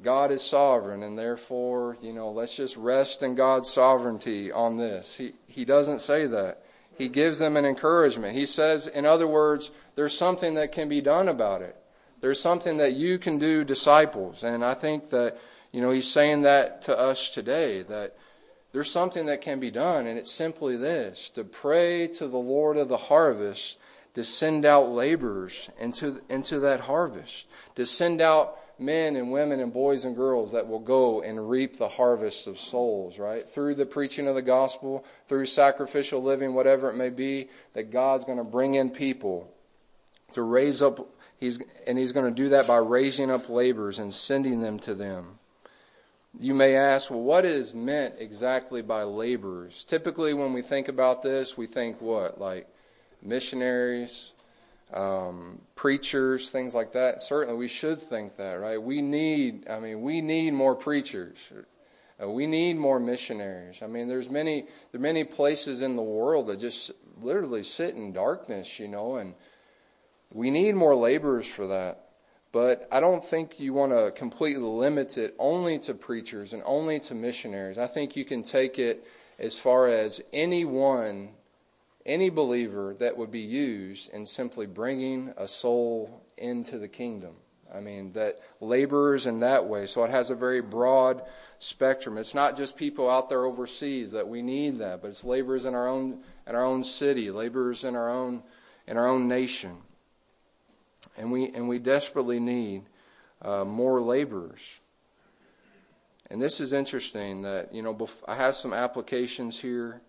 God 0.03 0.31
is 0.31 0.43
sovereign, 0.43 1.03
and 1.03 1.19
therefore, 1.19 1.99
you 2.01 2.15
know, 2.15 2.31
let's 2.31 2.57
just 2.57 2.75
rest 2.79 3.23
in 3.23 3.35
God's 3.35 3.71
sovereignty 3.71 4.51
on 4.51 4.79
this. 4.79 5.17
He, 5.17 5.35
he 5.47 5.67
doesn't 5.67 6.01
say 6.01 6.27
that. 6.27 6.63
He 6.97 7.11
gives 7.11 7.39
them 7.39 7.55
an 7.59 7.67
encouragement. 7.67 8.35
He 8.35 8.47
says, 8.47 8.87
in 8.87 9.05
other 9.05 9.27
words, 9.27 9.71
there's 9.95 10.17
something 10.17 10.55
that 10.55 10.73
can 10.73 10.89
be 10.89 11.03
done 11.03 11.29
about 11.29 11.61
it. 11.61 11.77
There's 12.23 12.41
something 12.41 12.79
that 12.79 12.95
you 12.95 13.19
can 13.19 13.39
do, 13.39 13.63
disciples. 13.63 14.45
And 14.45 14.65
I 14.65 14.73
think 14.73 15.11
that, 15.11 15.37
you 15.71 15.83
know, 15.83 15.91
he's 15.91 16.11
saying 16.11 16.43
that 16.43 16.81
to 16.83 16.99
us 16.99 17.29
today, 17.29 17.83
that 17.83 18.17
there's 18.73 18.91
something 18.91 19.27
that 19.27 19.43
can 19.43 19.61
be 19.61 19.71
done, 19.71 20.07
and 20.07 20.19
it's 20.19 20.33
simply 20.33 20.79
this 20.79 21.29
to 21.31 21.45
pray 21.45 22.09
to 22.09 22.27
the 22.27 22.39
Lord 22.39 22.79
of 22.79 22.89
the 22.89 22.97
harvest 22.97 23.79
to 24.19 24.25
send 24.25 24.65
out 24.65 24.89
laborers 24.89 25.71
into, 25.79 26.21
into 26.29 26.59
that 26.59 26.81
harvest, 26.81 27.47
to 27.77 27.87
send 27.87 28.21
out 28.21 28.59
men 28.77 29.15
and 29.15 29.31
women 29.31 29.61
and 29.61 29.73
boys 29.73 30.05
and 30.05 30.17
girls 30.17 30.51
that 30.51 30.67
will 30.67 30.81
go 30.81 31.23
and 31.23 31.49
reap 31.49 31.77
the 31.77 31.87
harvest 31.87 32.49
of 32.49 32.59
souls, 32.59 33.21
right? 33.21 33.49
Through 33.49 33.77
the 33.77 33.87
preaching 33.87 34.27
of 34.27 34.35
the 34.35 34.43
gospel, 34.43 35.05
through 35.29 35.47
sacrificial 35.47 36.21
living, 36.21 36.53
whatever 36.53 36.91
it 36.91 36.97
may 36.97 37.11
be, 37.11 37.49
that 37.75 37.93
God's 37.93 38.25
going 38.25 38.39
to 38.39 38.45
bring 38.45 38.75
in 38.75 38.91
people 38.91 39.53
to 40.33 40.43
raise 40.43 40.83
up, 40.83 40.99
he's, 41.39 41.63
and 41.87 41.97
He's 41.97 42.11
going 42.11 42.27
to 42.27 42.35
do 42.35 42.49
that 42.49 42.67
by 42.67 42.79
raising 42.79 43.31
up 43.31 43.49
laborers 43.49 44.01
and 44.01 44.13
sending 44.13 44.63
them 44.63 44.81
to 44.81 44.97
them. 44.97 45.39
You 46.41 46.55
may 46.55 46.75
ask, 46.75 47.09
well, 47.09 47.23
what 47.23 47.45
is 47.45 47.73
meant 47.73 48.17
exactly 48.19 48.83
by 48.83 49.05
laborers? 49.05 49.85
Typically, 49.85 50.35
when 50.35 50.55
we 50.55 50.63
think 50.63 50.89
about 50.89 51.23
this, 51.23 51.57
we 51.57 51.67
think 51.67 52.01
what? 52.01 52.41
Like 52.41 52.67
missionaries, 53.23 54.33
um, 54.93 55.61
preachers, 55.75 56.51
things 56.51 56.75
like 56.75 56.93
that. 56.93 57.21
Certainly, 57.21 57.59
we 57.59 57.69
should 57.69 57.99
think 57.99 58.37
that, 58.37 58.55
right? 58.55 58.83
We 58.83 59.03
need, 59.03 59.69
I 59.69 59.81
mean, 59.81 60.03
we 60.03 60.21
need 60.21 60.53
more 60.53 60.75
preachers. 60.75 61.37
Uh, 62.21 62.29
we 62.29 62.47
need 62.47 62.77
more 62.77 62.99
missionaries. 62.99 63.83
I 63.83 63.87
mean, 63.87 64.09
there's 64.09 64.31
many, 64.31 64.63
there 64.93 64.99
are 64.99 65.03
many 65.03 65.25
places 65.25 65.83
in 65.83 65.95
the 65.95 66.03
world 66.03 66.49
that 66.49 66.59
just 66.59 66.91
literally 67.21 67.63
sit 67.63 67.95
in 67.95 68.13
darkness, 68.13 68.79
you 68.79 68.89
know, 68.89 69.17
and 69.17 69.35
we 70.33 70.51
need 70.51 70.75
more 70.75 70.95
laborers 70.95 71.47
for 71.47 71.67
that. 71.69 72.05
But 72.51 72.89
I 72.91 73.01
don't 73.01 73.23
think 73.23 73.61
you 73.61 73.75
want 73.75 73.93
to 73.93 74.11
completely 74.11 74.63
limit 74.63 75.19
it 75.19 75.35
only 75.39 75.79
to 75.81 75.95
preachers 75.95 76.55
and 76.55 76.63
only 76.65 76.99
to 77.01 77.15
missionaries. 77.15 77.77
I 77.79 77.87
think 77.87 78.17
you 78.17 78.25
can 78.25 78.43
take 78.43 78.79
it 78.79 79.07
as 79.39 79.59
far 79.59 79.87
as 79.87 80.23
anyone, 80.33 81.31
any 82.09 82.31
believer 82.31 82.95
that 82.99 83.17
would 83.17 83.31
be 83.31 83.41
used 83.41 84.13
in 84.13 84.27
simply 84.27 84.67
bringing 84.67 85.33
a 85.37 85.47
soul 85.47 86.25
into 86.37 86.79
the 86.79 86.89
kingdom. 86.89 87.37
I 87.73 87.81
mean, 87.81 88.13
that 88.15 88.39
laborers 88.61 89.27
in 89.27 89.41
that 89.41 89.67
way. 89.67 89.87
So 89.87 90.03
it 90.03 90.11
has 90.11 90.31
a 90.31 90.35
very 90.35 90.63
broad 90.63 91.23
spectrum. 91.59 92.19
It's 92.19 92.35
not 92.35 92.57
just 92.57 92.77
people 92.77 93.11
out 93.11 93.29
there 93.29 93.45
overseas 93.45 94.13
that 94.13 94.27
we 94.27 94.43
need 94.43 94.79
that, 94.79 95.03
but 95.03 95.09
it's 95.09 95.25
laborers 95.25 95.67
in 95.67 95.75
our 95.75 95.87
own 95.87 96.23
in 96.47 96.57
our 96.57 96.65
own 96.65 96.83
city, 96.83 97.31
laborers 97.31 97.85
in 97.85 97.95
our 97.95 98.09
own 98.09 98.43
in 98.87 98.97
our 98.97 99.07
own 99.07 99.29
nation 99.29 99.77
and 101.19 101.33
we 101.33 101.49
and 101.49 101.69
we 101.69 101.79
desperately 101.79 102.41
need 102.41 102.85
uh, 103.43 103.65
more 103.65 104.01
laborers. 104.01 104.81
And 106.31 106.41
this 106.41 106.61
is 106.61 106.73
interesting 106.73 107.43
that 107.43 107.75
you 107.75 107.83
know 107.83 107.95
bef- 107.95 108.23
I 108.29 108.37
have 108.37 108.55
some 108.55 108.73
applications 108.73 109.61
here, 109.61 110.01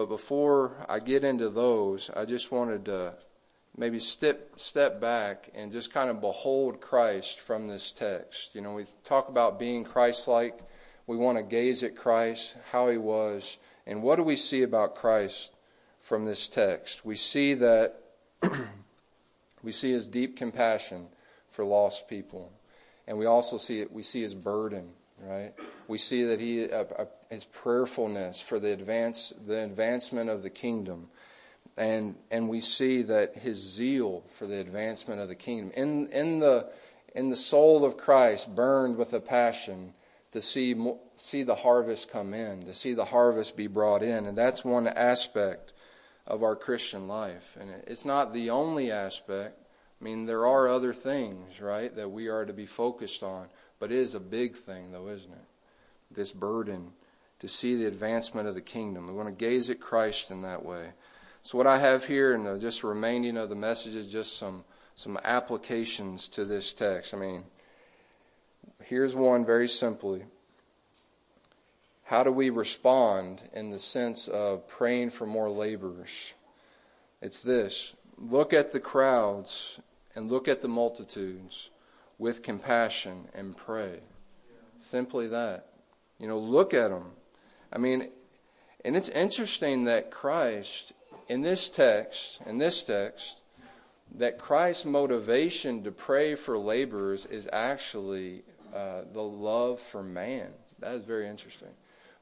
but 0.00 0.08
before 0.08 0.72
I 0.88 0.98
get 0.98 1.24
into 1.24 1.50
those, 1.50 2.10
I 2.16 2.24
just 2.24 2.50
wanted 2.50 2.86
to 2.86 3.14
maybe 3.76 3.98
step 3.98 4.52
step 4.56 5.00
back 5.00 5.50
and 5.54 5.70
just 5.70 5.92
kind 5.92 6.08
of 6.08 6.20
behold 6.20 6.80
Christ 6.80 7.38
from 7.38 7.68
this 7.68 7.92
text. 7.92 8.54
You 8.54 8.62
know, 8.62 8.74
we 8.74 8.84
talk 9.04 9.28
about 9.28 9.58
being 9.58 9.84
Christ-like. 9.84 10.58
We 11.06 11.16
want 11.16 11.36
to 11.36 11.42
gaze 11.42 11.84
at 11.84 11.96
Christ, 11.96 12.56
how 12.72 12.88
he 12.88 12.96
was, 12.96 13.58
and 13.86 14.02
what 14.02 14.16
do 14.16 14.22
we 14.22 14.36
see 14.36 14.62
about 14.62 14.94
Christ 14.94 15.52
from 16.00 16.24
this 16.24 16.48
text? 16.48 17.04
We 17.04 17.16
see 17.16 17.54
that 17.54 17.96
We 19.62 19.72
see 19.72 19.90
his 19.90 20.08
deep 20.08 20.36
compassion 20.36 21.08
for 21.48 21.64
lost 21.64 22.08
people. 22.08 22.52
And 23.06 23.18
we 23.18 23.26
also 23.26 23.58
see 23.58 23.80
it, 23.80 23.92
we 23.92 24.02
see 24.02 24.22
his 24.22 24.34
burden, 24.34 24.90
right? 25.22 25.52
We 25.88 25.98
see 25.98 26.24
that 26.24 26.40
he 26.40 26.70
uh, 26.70 26.84
uh, 26.98 27.04
his 27.30 27.44
prayerfulness 27.44 28.40
for 28.40 28.58
the 28.58 28.72
advance 28.72 29.32
the 29.46 29.62
advancement 29.62 30.30
of 30.30 30.42
the 30.42 30.50
kingdom. 30.50 31.08
And 31.76 32.16
and 32.30 32.48
we 32.48 32.60
see 32.60 33.02
that 33.02 33.36
his 33.36 33.58
zeal 33.58 34.22
for 34.26 34.46
the 34.46 34.60
advancement 34.60 35.20
of 35.20 35.28
the 35.28 35.34
kingdom. 35.34 35.72
In 35.76 36.08
in 36.08 36.40
the 36.40 36.70
in 37.14 37.30
the 37.30 37.36
soul 37.36 37.84
of 37.84 37.96
Christ 37.96 38.54
burned 38.54 38.96
with 38.96 39.12
a 39.12 39.20
passion 39.20 39.94
to 40.32 40.42
see 40.42 40.74
see 41.14 41.42
the 41.42 41.54
harvest 41.54 42.10
come 42.10 42.34
in, 42.34 42.62
to 42.62 42.74
see 42.74 42.94
the 42.94 43.04
harvest 43.04 43.56
be 43.56 43.66
brought 43.66 44.02
in. 44.02 44.26
And 44.26 44.36
that's 44.36 44.64
one 44.64 44.86
aspect 44.88 45.72
of 46.26 46.42
our 46.42 46.56
Christian 46.56 47.08
life. 47.08 47.56
And 47.60 47.70
it's 47.86 48.04
not 48.04 48.32
the 48.32 48.50
only 48.50 48.90
aspect. 48.90 49.56
I 50.00 50.04
mean, 50.04 50.26
there 50.26 50.46
are 50.46 50.68
other 50.68 50.94
things, 50.94 51.60
right, 51.60 51.94
that 51.94 52.10
we 52.10 52.28
are 52.28 52.46
to 52.46 52.52
be 52.52 52.66
focused 52.66 53.22
on. 53.22 53.48
But 53.80 53.90
it 53.90 53.98
is 53.98 54.14
a 54.14 54.20
big 54.20 54.54
thing, 54.54 54.92
though, 54.92 55.08
isn't 55.08 55.32
it? 55.32 55.44
This 56.10 56.30
burden 56.30 56.92
to 57.40 57.48
see 57.48 57.74
the 57.74 57.86
advancement 57.86 58.46
of 58.46 58.54
the 58.54 58.60
kingdom. 58.60 59.08
We 59.08 59.14
want 59.14 59.28
to 59.28 59.44
gaze 59.44 59.70
at 59.70 59.80
Christ 59.80 60.30
in 60.30 60.42
that 60.42 60.64
way. 60.64 60.90
So, 61.42 61.56
what 61.56 61.66
I 61.66 61.78
have 61.78 62.04
here, 62.04 62.34
and 62.34 62.46
the, 62.46 62.58
just 62.58 62.84
remaining 62.84 63.38
of 63.38 63.48
the 63.48 63.54
message, 63.56 63.94
is 63.94 64.06
just 64.06 64.36
some, 64.36 64.64
some 64.94 65.18
applications 65.24 66.28
to 66.28 66.44
this 66.44 66.74
text. 66.74 67.14
I 67.14 67.16
mean, 67.16 67.44
here's 68.82 69.16
one 69.16 69.46
very 69.46 69.66
simply. 69.66 70.24
How 72.04 72.22
do 72.22 72.30
we 72.30 72.50
respond 72.50 73.42
in 73.54 73.70
the 73.70 73.78
sense 73.78 74.28
of 74.28 74.68
praying 74.68 75.10
for 75.10 75.26
more 75.26 75.48
laborers? 75.48 76.34
It's 77.22 77.42
this 77.42 77.94
look 78.18 78.52
at 78.52 78.72
the 78.72 78.80
crowds 78.80 79.80
and 80.14 80.30
look 80.30 80.48
at 80.48 80.60
the 80.60 80.68
multitudes 80.68 81.70
with 82.20 82.42
compassion 82.42 83.26
and 83.34 83.56
pray. 83.56 83.98
Simply 84.78 85.26
that. 85.28 85.66
You 86.18 86.28
know, 86.28 86.38
look 86.38 86.74
at 86.74 86.90
them. 86.90 87.12
I 87.72 87.78
mean, 87.78 88.10
And 88.84 88.96
it's 88.96 89.08
interesting 89.10 89.84
that 89.84 90.10
Christ, 90.10 90.92
in 91.28 91.42
this 91.42 91.68
text, 91.68 92.40
in 92.46 92.58
this 92.58 92.82
text, 92.82 93.42
that 94.16 94.38
Christ's 94.38 94.84
motivation 94.84 95.84
to 95.84 95.92
pray 95.92 96.34
for 96.34 96.56
laborers 96.56 97.26
is 97.26 97.48
actually 97.52 98.42
uh, 98.74 99.02
the 99.12 99.22
love 99.22 99.80
for 99.80 100.02
man. 100.02 100.50
That 100.80 100.94
is 100.94 101.04
very 101.04 101.28
interesting. 101.28 101.68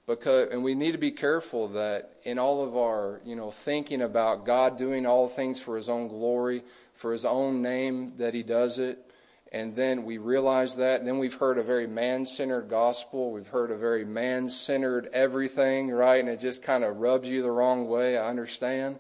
Because, 0.07 0.49
and 0.51 0.65
we 0.65 0.75
need 0.75 0.93
to 0.93 0.99
be 0.99 1.11
careful 1.11 1.69
that 1.69 2.13
in 2.25 2.39
all 2.39 2.65
of 2.65 2.77
our, 2.77 3.21
you 3.25 3.37
know, 3.37 3.51
thinking 3.51 4.03
about 4.03 4.47
God 4.47 4.79
doing 4.79 5.07
all 5.07 5.29
things 5.29 5.61
for 5.61 5.77
His 5.77 5.89
own 5.89 6.09
glory, 6.09 6.63
for 6.95 7.13
His 7.13 7.25
own 7.25 7.63
name, 7.63 8.15
that 8.17 8.35
He 8.35 8.43
does 8.43 8.79
it, 8.79 9.08
and 9.51 9.75
then 9.75 10.05
we 10.05 10.19
realize 10.19 10.77
that, 10.77 11.01
and 11.01 11.09
then 11.09 11.19
we've 11.19 11.35
heard 11.35 11.59
a 11.59 11.63
very 11.63 11.87
man-centered 11.87 12.69
gospel. 12.69 13.33
We've 13.33 13.49
heard 13.49 13.71
a 13.71 13.77
very 13.77 14.05
man-centered 14.05 15.09
everything, 15.13 15.91
right? 15.91 16.21
And 16.21 16.29
it 16.29 16.41
just 16.41 16.63
kind 16.63 16.85
of 16.85 16.99
rubs 16.99 17.29
you 17.29 17.43
the 17.43 17.51
wrong 17.51 17.89
way. 17.89 18.19
I 18.19 18.29
understand 18.29 18.99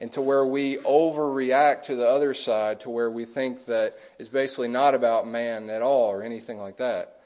and 0.00 0.10
to 0.12 0.22
where 0.22 0.46
we 0.46 0.78
overreact 0.78 1.82
to 1.82 1.94
the 1.94 2.08
other 2.08 2.32
side, 2.32 2.80
to 2.80 2.90
where 2.90 3.10
we 3.10 3.26
think 3.26 3.66
that 3.66 3.94
it's 4.18 4.30
basically 4.30 4.68
not 4.68 4.94
about 4.94 5.26
man 5.26 5.68
at 5.68 5.82
all 5.82 6.10
or 6.10 6.22
anything 6.22 6.58
like 6.58 6.78
that. 6.78 7.20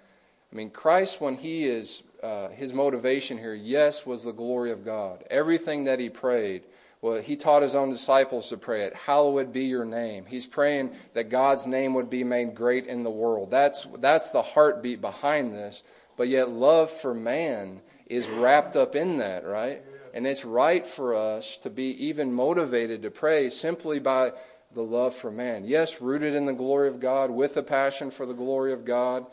I 0.53 0.57
mean, 0.57 0.71
Christ, 0.71 1.21
when 1.21 1.37
he 1.37 1.65
is, 1.65 2.03
uh, 2.23 2.49
his 2.49 2.75
motivation 2.75 3.39
here, 3.39 3.55
yes, 3.55 4.05
was 4.05 4.25
the 4.25 4.33
glory 4.33 4.73
of 4.73 4.85
God. 4.85 5.23
Everything 5.31 5.85
that 5.85 6.01
he 6.01 6.11
prayed, 6.11 6.63
well, 7.05 7.21
he 7.21 7.37
taught 7.37 7.61
his 7.61 7.75
own 7.75 7.91
disciples 7.91 8.49
to 8.49 8.57
pray 8.57 8.85
it. 8.85 8.95
Hallowed 8.95 9.53
be 9.53 9.67
your 9.67 9.85
name. 9.85 10.25
He's 10.25 10.47
praying 10.47 10.95
that 11.13 11.29
God's 11.29 11.67
name 11.67 11.93
would 11.93 12.09
be 12.09 12.25
made 12.25 12.55
great 12.55 12.87
in 12.87 13.05
the 13.05 13.11
world. 13.11 13.51
That's, 13.51 13.87
that's 13.99 14.31
the 14.31 14.41
heartbeat 14.41 15.03
behind 15.03 15.53
this. 15.53 15.83
But 16.17 16.29
yet, 16.29 16.49
love 16.49 16.91
for 16.91 17.13
man 17.13 17.83
is 18.07 18.31
wrapped 18.31 18.75
up 18.75 18.95
in 18.95 19.19
that, 19.19 19.45
right? 19.45 19.83
And 20.15 20.27
it's 20.27 20.47
right 20.47 20.87
for 20.87 21.13
us 21.13 21.59
to 21.59 21.69
be 21.69 21.91
even 22.07 22.33
motivated 22.33 23.03
to 23.03 23.11
pray 23.11 23.51
simply 23.51 23.99
by 23.99 24.33
the 24.73 24.81
love 24.81 25.15
for 25.15 25.31
man. 25.31 25.67
Yes, 25.67 26.01
rooted 26.01 26.35
in 26.35 26.47
the 26.47 26.55
glory 26.55 26.89
of 26.89 27.01
God, 27.01 27.31
with 27.31 27.59
a 27.59 27.63
passion 27.63 28.11
for 28.11 28.25
the 28.25 28.33
glory 28.33 28.73
of 28.73 28.87
God, 28.87 29.27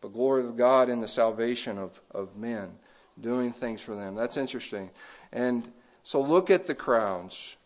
but 0.00 0.14
glory 0.14 0.46
of 0.46 0.56
God 0.56 0.88
in 0.88 1.02
the 1.02 1.08
salvation 1.08 1.76
of, 1.76 2.00
of 2.10 2.38
men, 2.38 2.70
doing 3.20 3.52
things 3.52 3.82
for 3.82 3.94
them. 3.94 4.14
That's 4.14 4.38
interesting. 4.38 4.88
And 5.30 5.70
so 6.06 6.20
look 6.20 6.50
at 6.50 6.66
the 6.66 6.74
crowds. 6.76 7.56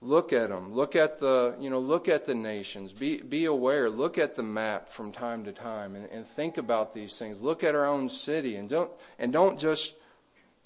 Look 0.00 0.32
at 0.32 0.48
them. 0.48 0.74
Look 0.74 0.96
at 0.96 1.20
the, 1.20 1.54
you 1.60 1.70
know, 1.70 1.78
look 1.78 2.08
at 2.08 2.24
the 2.24 2.34
nations. 2.34 2.92
Be, 2.92 3.22
be 3.22 3.44
aware. 3.44 3.88
Look 3.88 4.18
at 4.18 4.34
the 4.34 4.42
map 4.42 4.88
from 4.88 5.12
time 5.12 5.44
to 5.44 5.52
time 5.52 5.94
and, 5.94 6.10
and 6.10 6.26
think 6.26 6.58
about 6.58 6.92
these 6.92 7.16
things. 7.16 7.40
Look 7.40 7.62
at 7.62 7.76
our 7.76 7.86
own 7.86 8.08
city 8.08 8.56
and 8.56 8.68
don't, 8.68 8.90
and 9.20 9.32
don't 9.32 9.56
just 9.56 9.94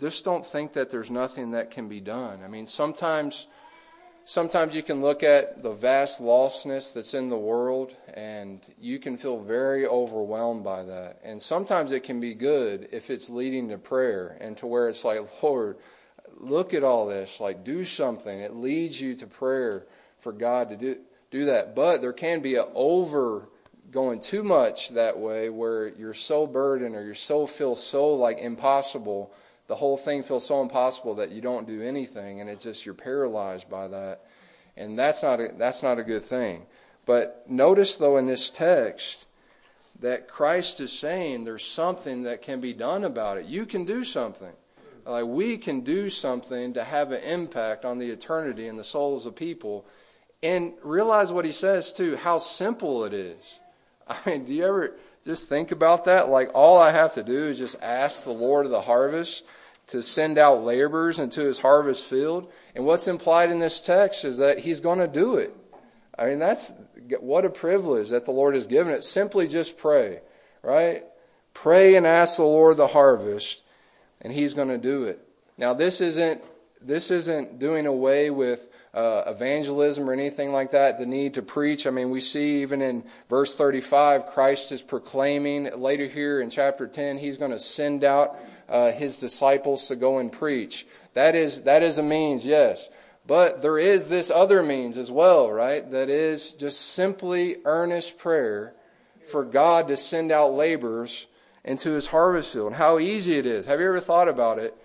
just 0.01 0.25
don't 0.25 0.47
think 0.47 0.73
that 0.73 0.89
there's 0.89 1.11
nothing 1.11 1.51
that 1.51 1.71
can 1.71 1.91
be 1.91 2.01
done. 2.01 2.41
I 2.43 2.49
mean, 2.49 2.67
sometimes 2.67 3.49
sometimes 4.25 4.75
you 4.75 4.83
can 4.83 5.03
look 5.03 5.23
at 5.23 5.63
the 5.63 5.73
vast 5.73 6.23
lostness 6.23 6.95
that's 6.95 7.13
in 7.13 7.29
the 7.29 7.37
world 7.37 7.95
and 8.15 8.63
you 8.81 8.99
can 8.99 9.19
feel 9.19 9.43
very 9.43 9.87
overwhelmed 9.87 10.65
by 10.65 10.83
that. 10.85 11.19
And 11.23 11.43
sometimes 11.43 11.93
it 11.93 12.03
can 12.03 12.19
be 12.19 12.33
good 12.33 12.89
if 12.93 13.11
it's 13.11 13.29
leading 13.29 13.69
to 13.69 13.77
prayer 13.77 14.39
and 14.41 14.57
to 14.57 14.67
where 14.67 14.89
it's 14.89 15.05
like, 15.05 15.21
Lord, 15.43 15.77
look 16.39 16.75
at 16.75 16.85
all 16.85 17.07
this, 17.07 17.41
like 17.41 17.65
do 17.65 17.85
something. 17.85 18.41
It 18.41 18.55
leads 18.55 19.01
you 19.01 19.15
to 19.17 19.27
prayer 19.27 19.87
for 20.19 20.33
God 20.33 20.71
to 20.71 20.77
do 20.77 20.97
do 21.31 21.47
that. 21.47 21.75
But 21.75 22.01
there 22.01 22.13
can 22.13 22.41
be 22.41 22.55
an 22.55 22.67
over 22.75 23.49
going 23.91 24.21
too 24.21 24.45
much 24.45 24.91
that 24.91 25.19
way 25.19 25.49
where 25.51 25.89
you're 25.89 26.15
so 26.15 26.47
burdened 26.47 26.95
or 26.95 27.05
you 27.05 27.15
so 27.15 27.47
feel 27.47 27.75
so 27.77 28.15
like 28.15 28.39
impossible. 28.39 29.33
The 29.67 29.75
whole 29.75 29.97
thing 29.97 30.23
feels 30.23 30.47
so 30.47 30.63
impossible 30.63 31.17
that 31.17 31.31
you 31.31 31.41
don't 31.41 31.67
do 31.67 31.83
anything 31.83 32.41
and 32.41 32.49
it's 32.49 32.65
just 32.65 32.87
you're 32.87 32.95
paralyzed 32.95 33.69
by 33.69 33.89
that. 33.89 34.21
And 34.77 34.99
that's 34.99 35.23
not 35.23 35.41
a, 35.41 35.51
that's 35.57 35.83
not 35.83 35.99
a 35.99 36.05
good 36.05 36.23
thing. 36.23 36.67
But 37.07 37.45
notice 37.49 37.97
though 37.97 38.17
in 38.17 38.27
this 38.27 38.49
text 38.49 39.27
that 40.01 40.29
Christ 40.29 40.81
is 40.81 40.93
saying 40.93 41.45
there's 41.45 41.65
something 41.65 42.25
that 42.25 42.43
can 42.43 42.61
be 42.61 42.73
done 42.73 43.05
about 43.05 43.39
it. 43.39 43.47
You 43.47 43.67
can 43.67 43.85
do 43.85 44.05
something 44.05 44.53
like 45.07 45.27
we 45.27 45.57
can 45.57 45.81
do 45.81 46.09
something 46.09 46.75
to 46.75 46.85
have 46.85 47.13
an 47.13 47.23
impact 47.23 47.85
on 47.85 47.99
the 47.99 48.11
eternity 48.11 48.69
and 48.69 48.79
the 48.79 48.85
souls 48.85 49.27
of 49.27 49.37
people 49.37 49.87
and 50.43 50.73
realize 50.83 51.33
what 51.33 51.45
he 51.45 51.53
says 51.53 51.93
too 51.93 52.17
how 52.17 52.39
simple 52.39 53.05
it 53.05 53.15
is 53.15 53.61
i 54.09 54.17
mean 54.27 54.45
do 54.45 54.53
you 54.53 54.65
ever 54.65 54.97
just 55.25 55.49
think 55.49 55.73
about 55.73 56.05
that. 56.05 56.29
Like 56.29 56.51
all 56.55 56.79
I 56.79 56.91
have 56.91 57.15
to 57.15 57.23
do 57.23 57.37
is 57.37 57.59
just 57.59 57.83
ask 57.83 58.25
the 58.25 58.33
Lord 58.33 58.67
of 58.67 58.73
the 58.73 58.83
harvest 58.83 59.45
to 59.89 60.03
send 60.03 60.39
out 60.39 60.63
laborers 60.63 61.19
into 61.19 61.43
his 61.43 61.59
harvest 61.59 62.05
field. 62.05 62.53
And 62.75 62.85
what's 62.85 63.09
implied 63.09 63.51
in 63.51 63.59
this 63.59 63.81
text 63.81 64.25
is 64.25 64.39
that 64.39 64.61
he's 64.61 64.81
going 64.81 64.99
to 64.99 65.09
do 65.09 65.37
it. 65.37 65.55
I 66.19 66.27
mean, 66.27 66.39
that's 66.39 66.73
what 67.21 67.45
a 67.45 67.51
privilege 67.51 68.11
that 68.11 68.25
the 68.25 68.31
Lord 68.31 68.55
has 68.55 68.67
given 68.67 68.93
it. 68.93 69.03
Simply 69.03 69.49
just 69.49 69.77
pray, 69.77 70.21
right? 70.63 71.03
Pray 71.55 71.97
and 71.97 72.07
ask 72.07 72.37
the 72.37 72.45
Lord 72.45 72.77
the 72.77 72.87
harvest, 72.87 73.63
and 74.25 74.33
he's 74.33 74.55
going 74.55 74.69
to 74.69 74.79
do 74.79 75.05
it. 75.05 75.21
Now, 75.57 75.75
this 75.75 76.01
isn't 76.01 76.43
this 76.87 77.11
isn't 77.11 77.59
doing 77.59 77.87
away 77.87 78.29
with 78.29 78.69
uh, 78.93 79.23
evangelism 79.27 80.09
or 80.09 80.13
anything 80.13 80.53
like 80.53 80.73
that, 80.73 80.99
the 80.99 81.07
need 81.07 81.35
to 81.35 81.43
preach. 81.43 81.87
I 81.87 81.91
mean, 81.91 82.11
we 82.11 82.21
see 82.21 82.61
even 82.61 82.83
in 82.83 83.05
verse 83.31 83.55
35, 83.57 84.27
Christ 84.27 84.71
is 84.71 84.83
proclaiming. 84.83 85.71
Later 85.81 86.05
here 86.05 86.43
in 86.43 86.51
chapter 86.51 86.87
10, 86.87 87.17
he's 87.17 87.39
going 87.39 87.53
to 87.53 87.59
send 87.59 88.05
out 88.05 88.37
uh, 88.69 88.93
his 88.93 89.17
disciples 89.17 89.89
to 89.89 89.97
go 89.97 90.19
and 90.19 90.31
preach. 90.31 90.87
That 91.15 91.35
is, 91.35 91.63
that 91.63 91.83
is 91.83 91.97
a 91.97 92.03
means, 92.03 92.45
yes. 92.45 92.91
But 93.27 93.63
there 93.63 93.79
is 93.79 94.09
this 94.09 94.31
other 94.31 94.63
means 94.63 94.99
as 94.99 95.11
well, 95.11 95.51
right? 95.51 95.91
That 95.91 96.11
is 96.11 96.53
just 96.53 96.93
simply 96.93 97.57
earnest 97.65 98.19
prayer 98.19 98.75
for 99.31 99.45
God 99.45 99.89
to 99.89 99.97
send 99.97 100.31
out 100.31 100.53
laborers 100.53 101.27
into 101.65 101.93
his 101.93 102.09
harvest 102.09 102.53
field. 102.53 102.69
And 102.69 102.77
how 102.77 102.99
easy 102.99 103.37
it 103.37 103.47
is. 103.47 103.67
Have 103.67 103.81
you 103.81 103.87
ever 103.87 104.01
thought 104.01 104.29
about 104.29 104.59
it? 104.59 104.77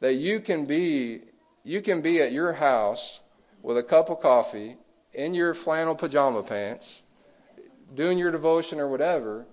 That 0.00 0.14
you 0.14 0.40
can 0.40 0.66
be 0.66 1.22
you 1.64 1.82
can 1.82 2.00
be 2.00 2.20
at 2.20 2.32
your 2.32 2.54
house 2.54 3.20
with 3.62 3.76
a 3.76 3.82
cup 3.82 4.08
of 4.08 4.20
coffee 4.20 4.76
in 5.12 5.34
your 5.34 5.52
flannel 5.52 5.94
pajama 5.94 6.42
pants, 6.42 7.02
doing 7.94 8.16
your 8.16 8.30
devotion 8.30 8.78
or 8.78 8.88
whatever, 8.88 9.46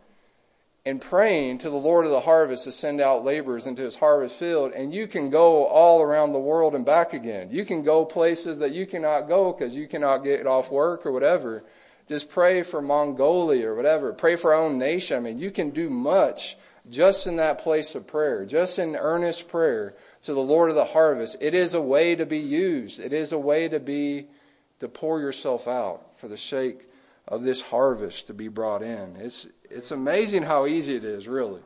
and 0.85 1.01
praying 1.01 1.57
to 1.57 1.69
the 1.69 1.75
Lord 1.75 2.05
of 2.05 2.11
the 2.11 2.21
harvest 2.21 2.65
to 2.65 2.71
send 2.71 3.01
out 3.01 3.25
laborers 3.25 3.65
into 3.65 3.81
his 3.81 3.97
harvest 3.97 4.38
field, 4.38 4.71
and 4.71 4.93
you 4.93 5.07
can 5.07 5.29
go 5.29 5.65
all 5.65 6.01
around 6.01 6.31
the 6.31 6.39
world 6.39 6.75
and 6.75 6.85
back 6.85 7.13
again. 7.13 7.49
You 7.51 7.65
can 7.65 7.83
go 7.83 8.05
places 8.05 8.59
that 8.59 8.71
you 8.71 8.85
cannot 8.85 9.27
go 9.27 9.51
because 9.51 9.75
you 9.75 9.88
cannot 9.88 10.23
get 10.23 10.45
off 10.45 10.71
work 10.71 11.05
or 11.05 11.11
whatever. 11.11 11.65
Just 12.07 12.29
pray 12.29 12.61
for 12.61 12.81
Mongolia 12.81 13.69
or 13.69 13.75
whatever. 13.75 14.13
Pray 14.13 14.35
for 14.35 14.53
our 14.53 14.63
own 14.63 14.77
nation. 14.77 15.17
I 15.17 15.19
mean, 15.21 15.39
you 15.39 15.49
can 15.49 15.71
do 15.71 15.89
much 15.89 16.55
just 16.89 17.28
in 17.28 17.38
that 17.38 17.60
place 17.60 17.95
of 17.95 18.08
prayer, 18.08 18.45
just 18.45 18.80
in 18.80 18.95
earnest 18.95 19.48
prayer 19.48 19.95
to 20.24 20.34
the 20.34 20.39
Lord 20.39 20.69
of 20.69 20.76
the 20.76 20.86
harvest. 20.86 21.38
It 21.41 21.54
is 21.54 21.74
a 21.74 21.82
way 21.82 22.15
to 22.15 22.26
be 22.26 22.39
used. 22.39 23.00
It 23.00 23.13
is 23.13 23.32
a 23.32 23.39
way 23.39 23.67
to 23.67 23.80
be 23.80 24.28
to 24.80 24.88
pour 24.88 25.19
yourself 25.19 25.67
out 25.67 26.17
for 26.17 26.28
the 26.28 26.38
sake 26.38 26.88
of 27.28 27.43
this 27.43 27.62
harvest 27.62 28.28
to 28.28 28.34
be 28.34 28.48
brought 28.48 28.84
in. 28.84 29.15
It's 29.15 29.48
it's 29.69 29.91
amazing 29.91 30.43
how 30.43 30.65
easy 30.65 30.95
it 30.95 31.04
is, 31.04 31.28
really. 31.28 31.62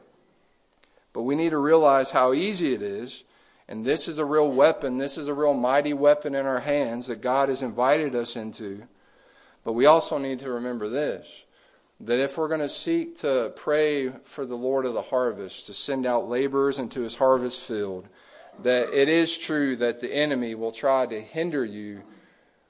But 1.12 1.24
we 1.24 1.36
need 1.36 1.50
to 1.50 1.58
realize 1.58 2.12
how 2.12 2.34
easy 2.34 2.74
it 2.74 2.82
is, 2.82 3.24
and 3.68 3.86
this 3.86 4.08
is 4.08 4.20
a 4.20 4.26
real 4.26 4.50
weapon. 4.50 4.98
This 4.98 5.18
is 5.18 5.28
a 5.28 5.34
real 5.34 5.54
mighty 5.54 5.94
weapon 5.94 6.34
in 6.34 6.46
our 6.46 6.62
hands 6.62 7.08
that 7.08 7.22
God 7.22 7.50
has 7.50 7.62
invited 7.62 8.16
us 8.16 8.36
into. 8.36 8.84
But 9.64 9.74
we 9.74 9.86
also 9.86 10.18
need 10.18 10.40
to 10.40 10.52
remember 10.52 10.88
this 10.88 11.44
that 12.02 12.20
if 12.20 12.38
we're 12.38 12.48
going 12.48 12.62
to 12.62 12.70
seek 12.70 13.18
to 13.18 13.52
pray 13.56 14.10
for 14.10 14.46
the 14.46 14.56
Lord 14.56 14.86
of 14.86 14.94
the 14.94 15.02
harvest 15.02 15.66
to 15.66 15.74
send 15.74 16.06
out 16.06 16.30
laborers 16.30 16.80
into 16.80 17.02
his 17.02 17.18
harvest 17.18 17.68
field, 17.68 18.08
that 18.64 18.94
it 18.94 19.10
is 19.10 19.38
true 19.38 19.76
that 19.78 20.00
the 20.02 20.14
enemy 20.14 20.56
will 20.56 20.72
try 20.72 21.06
to 21.06 21.20
hinder 21.20 21.64
you 21.66 22.02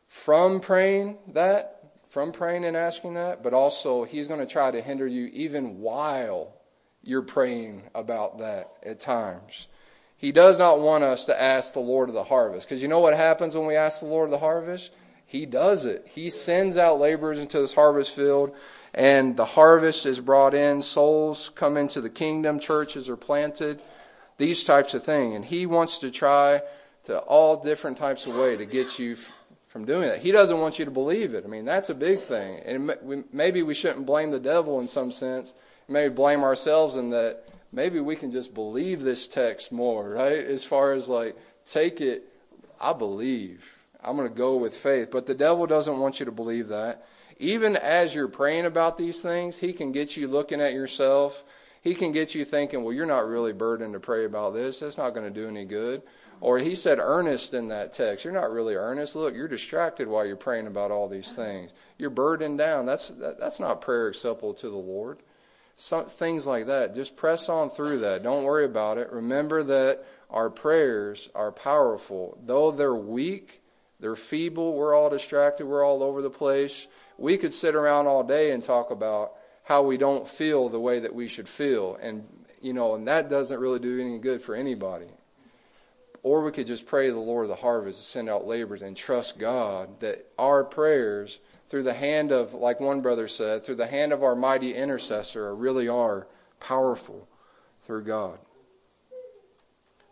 from 0.08 0.60
praying 0.60 1.18
that, 1.28 1.92
from 2.10 2.32
praying 2.32 2.66
and 2.66 2.76
asking 2.76 3.14
that, 3.14 3.44
but 3.44 3.54
also 3.54 4.04
he's 4.04 4.28
going 4.28 4.40
to 4.40 4.46
try 4.48 4.72
to 4.72 4.82
hinder 4.82 5.06
you 5.06 5.28
even 5.28 5.80
while 5.80 6.56
you're 7.04 7.22
praying 7.22 7.84
about 7.94 8.40
that 8.40 8.72
at 8.84 9.00
times. 9.00 9.68
He 10.18 10.32
does 10.32 10.60
not 10.60 10.82
want 10.82 11.04
us 11.04 11.26
to 11.26 11.42
ask 11.42 11.74
the 11.74 11.80
Lord 11.80 12.10
of 12.10 12.16
the 12.16 12.26
harvest. 12.26 12.68
Because 12.68 12.82
you 12.82 12.90
know 12.90 13.00
what 13.00 13.16
happens 13.16 13.56
when 13.56 13.68
we 13.68 13.76
ask 13.76 14.02
the 14.02 14.08
Lord 14.08 14.26
of 14.26 14.32
the 14.32 14.40
harvest? 14.40 14.92
He 15.26 15.46
does 15.46 15.86
it. 15.86 16.08
He 16.10 16.30
sends 16.30 16.78
out 16.78 17.00
laborers 17.00 17.40
into 17.40 17.60
this 17.60 17.74
harvest 17.74 18.16
field 18.16 18.54
and 19.00 19.38
the 19.38 19.46
harvest 19.46 20.06
is 20.06 20.20
brought 20.20 20.54
in, 20.54 20.82
souls 20.82 21.52
come 21.56 21.78
into 21.78 22.02
the 22.02 22.10
kingdom, 22.10 22.60
churches 22.60 23.08
are 23.08 23.16
planted, 23.16 23.82
these 24.36 24.66
types 24.66 24.94
of 24.94 25.06
things. 25.06 25.38
And 25.38 25.46
he 25.46 25.66
wants 25.66 26.00
to 26.00 26.12
try 26.12 26.62
to 27.06 27.20
all 27.20 27.64
different 27.64 27.98
types 27.98 28.26
of 28.26 28.36
way 28.36 28.58
to 28.58 28.66
get 28.66 29.00
you 29.00 29.16
from 29.68 29.86
doing 29.86 30.10
that. 30.10 30.20
He 30.20 30.34
doesn't 30.34 30.60
want 30.60 30.80
you 30.80 30.86
to 30.86 30.92
believe 30.92 31.34
it. 31.34 31.46
I 31.46 31.48
mean, 31.48 31.64
that's 31.64 31.90
a 31.90 31.96
big 31.96 32.20
thing. 32.20 32.60
And 32.66 33.26
maybe 33.32 33.64
we 33.64 33.74
shouldn't 33.74 34.06
blame 34.06 34.32
the 34.32 34.40
devil 34.40 34.82
in 34.82 34.88
some 34.88 35.14
sense. 35.14 35.54
Maybe 35.88 36.14
blame 36.14 36.44
ourselves 36.44 36.98
in 36.98 37.10
that 37.12 37.46
maybe 37.72 38.02
we 38.02 38.18
can 38.18 38.32
just 38.32 38.54
believe 38.54 39.02
this 39.02 39.30
text 39.30 39.72
more, 39.72 40.10
right? 40.10 40.44
As 40.44 40.66
far 40.66 40.92
as 40.92 41.08
like, 41.08 41.38
take 41.66 42.02
it, 42.02 42.26
I 42.82 42.92
believe. 42.92 43.78
I'm 44.04 44.18
going 44.18 44.28
to 44.28 44.36
go 44.36 44.58
with 44.58 44.74
faith. 44.74 45.10
But 45.10 45.26
the 45.26 45.36
devil 45.36 45.66
doesn't 45.68 46.00
want 46.00 46.20
you 46.20 46.26
to 46.26 46.34
believe 46.34 46.68
that. 46.68 47.06
Even 47.40 47.78
as 47.78 48.14
you're 48.14 48.28
praying 48.28 48.66
about 48.66 48.98
these 48.98 49.22
things, 49.22 49.58
he 49.58 49.72
can 49.72 49.92
get 49.94 50.18
you 50.18 50.28
looking 50.28 50.60
at 50.60 50.74
yourself. 50.74 51.44
He 51.82 51.96
can 51.96 52.12
get 52.12 52.36
you 52.36 52.44
thinking, 52.44 52.84
well, 52.84 52.94
you're 52.94 53.06
not 53.06 53.28
really 53.28 53.54
burdened 53.54 53.94
to 53.94 54.00
pray 54.00 54.26
about 54.26 54.54
this. 54.54 54.82
That's 54.82 54.98
not 54.98 55.14
going 55.14 55.34
to 55.34 55.40
do 55.42 55.48
any 55.48 55.64
good. 55.64 56.04
Or 56.42 56.60
he 56.60 56.76
said 56.76 57.00
earnest 57.02 57.54
in 57.54 57.70
that 57.70 57.94
text. 57.94 58.24
You're 58.24 58.34
not 58.34 58.52
really 58.52 58.76
earnest. 58.76 59.16
Look, 59.16 59.36
you're 59.36 59.48
distracted 59.48 60.08
while 60.08 60.26
you're 60.26 60.36
praying 60.36 60.68
about 60.68 60.92
all 60.92 61.08
these 61.08 61.34
things. 61.34 61.74
You're 61.98 62.10
burdened 62.10 62.58
down. 62.58 62.86
That's, 62.86 63.10
that, 63.10 63.40
that's 63.40 63.60
not 63.60 63.82
prayer 63.82 64.08
acceptable 64.08 64.54
to 64.56 64.70
the 64.70 64.76
Lord. 64.76 65.20
Some, 65.78 66.06
things 66.06 66.46
like 66.46 66.66
that. 66.68 66.96
Just 66.96 67.16
press 67.16 67.48
on 67.48 67.70
through 67.70 68.00
that. 68.00 68.24
Don't 68.24 68.44
worry 68.44 68.66
about 68.66 68.98
it. 68.98 69.12
Remember 69.12 69.64
that 69.64 70.04
our 70.30 70.50
prayers 70.50 71.30
are 71.34 71.52
powerful. 71.52 72.38
Though 72.46 72.72
they're 72.72 72.96
weak, 72.96 73.62
they're 74.00 74.16
feeble, 74.16 74.76
we're 74.76 74.96
all 74.96 75.10
distracted, 75.10 75.66
we're 75.66 75.86
all 75.86 76.04
over 76.04 76.22
the 76.22 76.30
place. 76.30 76.88
We 77.20 77.38
could 77.38 77.54
sit 77.54 77.76
around 77.76 78.08
all 78.08 78.24
day 78.24 78.52
and 78.52 78.64
talk 78.64 78.92
about 78.92 79.34
how 79.64 79.84
we 79.84 79.98
don't 79.98 80.28
feel 80.28 80.70
the 80.70 80.80
way 80.80 81.00
that 81.00 81.14
we 81.14 81.28
should 81.28 81.48
feel. 81.48 81.96
And, 82.02 82.26
you 82.62 82.74
know, 82.74 82.96
and 82.96 83.08
that 83.08 83.30
doesn't 83.30 83.60
really 83.60 83.80
do 83.80 84.00
any 84.02 84.18
good 84.18 84.42
for 84.42 84.56
anybody. 84.56 85.10
Or 86.24 86.44
we 86.44 86.52
could 86.52 86.68
just 86.68 86.86
pray 86.86 87.10
the 87.10 87.20
Lord 87.20 87.44
of 87.44 87.50
the 87.50 87.56
harvest 87.56 88.00
to 88.00 88.06
send 88.06 88.30
out 88.30 88.48
laborers 88.48 88.82
and 88.82 88.96
trust 88.96 89.38
God 89.38 90.00
that 90.00 90.26
our 90.38 90.64
prayers, 90.64 91.40
through 91.68 91.84
the 91.84 91.94
hand 91.94 92.32
of, 92.32 92.54
like 92.54 92.80
one 92.80 93.02
brother 93.02 93.28
said, 93.28 93.64
through 93.64 93.76
the 93.76 93.88
hand 93.88 94.12
of 94.12 94.24
our 94.24 94.36
mighty 94.36 94.74
intercessor, 94.74 95.54
really 95.56 95.88
are 95.88 96.28
powerful 96.60 97.28
through 97.82 98.04
God. 98.04 98.40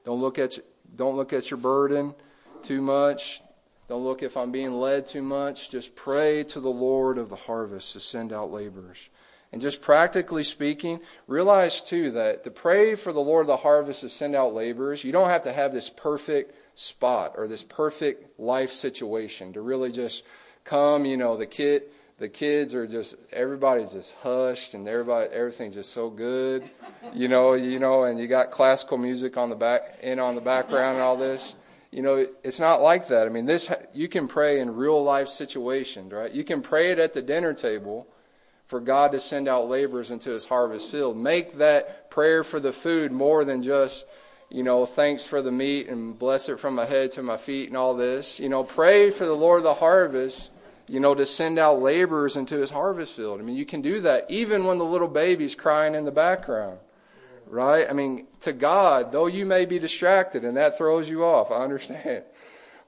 Don't 0.06 0.22
look 0.22 0.40
at 0.40 0.60
don't 0.96 1.16
look 1.16 1.34
at 1.34 1.52
your 1.52 1.58
burden 1.58 2.16
too 2.64 2.82
much. 2.82 3.42
Don't 3.88 4.04
look 4.04 4.22
if 4.22 4.36
I'm 4.36 4.52
being 4.52 4.74
led 4.74 5.06
too 5.06 5.22
much. 5.22 5.70
Just 5.70 5.96
pray 5.96 6.44
to 6.46 6.60
the 6.60 6.70
Lord 6.70 7.18
of 7.18 7.30
the 7.30 7.36
harvest 7.36 7.94
to 7.94 8.00
send 8.00 8.34
out 8.34 8.52
laborers. 8.52 9.10
And 9.52 9.62
just 9.62 9.82
practically 9.82 10.44
speaking, 10.44 11.00
realize 11.26 11.82
too 11.82 12.12
that 12.12 12.44
to 12.44 12.52
pray 12.52 12.96
for 12.96 13.14
the 13.14 13.22
Lord 13.22 13.44
of 13.44 13.48
the 13.48 13.58
harvest 13.58 14.02
to 14.02 14.10
send 14.10 14.36
out 14.36 14.54
laborers, 14.54 15.06
you 15.06 15.14
don't 15.14 15.30
have 15.30 15.44
to 15.44 15.54
have 15.54 15.72
this 15.72 15.90
perfect 15.90 16.54
spot 16.78 17.34
or 17.38 17.48
this 17.48 17.64
perfect 17.64 18.38
life 18.40 18.72
situation 18.72 19.54
to 19.54 19.62
really 19.62 19.92
just 19.92 20.26
come, 20.66 21.06
you 21.06 21.16
know, 21.16 21.38
the 21.38 21.46
kid 21.46 21.84
the 22.20 22.28
kids 22.28 22.74
are 22.74 22.88
just 22.88 23.16
everybody's 23.32 23.94
just 23.94 24.16
hushed 24.16 24.74
and 24.74 24.88
everybody 24.88 25.32
everything's 25.32 25.76
just 25.76 25.94
so 25.94 26.10
good. 26.10 26.68
You 27.14 27.28
know, 27.28 27.54
you 27.54 27.80
know, 27.80 28.04
and 28.04 28.20
you 28.20 28.28
got 28.28 28.52
classical 28.52 28.98
music 28.98 29.38
on 29.38 29.50
the 29.50 29.56
back 29.56 30.00
in 30.02 30.20
on 30.20 30.36
the 30.36 30.42
background 30.42 30.96
and 30.96 31.04
all 31.04 31.16
this. 31.16 31.56
You 31.92 32.02
know, 32.02 32.28
it's 32.44 32.60
not 32.60 32.82
like 32.82 33.08
that. 33.08 33.28
I 33.28 33.30
mean, 33.30 33.46
this 33.46 33.72
you 33.94 34.08
can 34.08 34.28
pray 34.28 34.60
in 34.60 34.76
real 34.76 35.02
life 35.02 35.30
situations, 35.30 36.12
right? 36.12 36.32
You 36.32 36.44
can 36.44 36.62
pray 36.62 36.92
it 36.92 37.00
at 37.00 37.14
the 37.14 37.22
dinner 37.22 37.54
table 37.54 38.08
for 38.66 38.82
God 38.82 39.14
to 39.14 39.20
send 39.20 39.48
out 39.48 39.68
laborers 39.68 40.12
into 40.12 40.30
his 40.30 40.46
harvest 40.46 40.92
field. 40.92 41.16
Make 41.16 41.58
that 41.58 42.12
prayer 42.12 42.44
for 42.44 42.60
the 42.60 42.74
food 42.74 43.14
more 43.14 43.46
than 43.46 43.62
just, 43.62 44.06
you 44.50 44.62
know, 44.62 44.86
thanks 44.86 45.24
for 45.24 45.42
the 45.42 45.52
meat 45.52 45.88
and 45.88 46.20
bless 46.20 46.50
it 46.50 46.60
from 46.60 46.76
my 46.76 46.86
head 46.86 47.12
to 47.12 47.24
my 47.24 47.38
feet 47.38 47.70
and 47.70 47.78
all 47.78 47.96
this. 47.96 48.40
You 48.40 48.50
know, 48.50 48.66
pray 48.66 49.10
for 49.10 49.26
the 49.26 49.34
Lord 49.34 49.60
of 49.60 49.64
the 49.64 49.76
harvest, 49.76 50.52
you 50.90 51.00
know, 51.00 51.16
to 51.16 51.26
send 51.26 51.58
out 51.58 51.82
laborers 51.82 52.36
into 52.36 52.58
his 52.58 52.72
harvest 52.72 53.16
field. 53.16 53.40
I 53.40 53.44
mean, 53.44 53.56
you 53.56 53.66
can 53.66 53.82
do 53.82 54.02
that 54.02 54.30
even 54.30 54.66
when 54.66 54.78
the 54.78 54.84
little 54.84 55.08
baby's 55.08 55.56
crying 55.56 55.96
in 55.96 56.04
the 56.04 56.12
background. 56.12 56.80
Right? 57.50 57.88
I 57.90 57.94
mean, 57.94 58.28
to 58.42 58.54
God, 58.54 59.12
though 59.12 59.28
you 59.28 59.46
may 59.46 59.66
be 59.66 59.80
distracted 59.80 60.44
and 60.44 60.58
that 60.58 60.78
throws 60.78 61.10
you 61.10 61.24
off, 61.24 61.52
I 61.52 61.58
understand. 61.58 62.24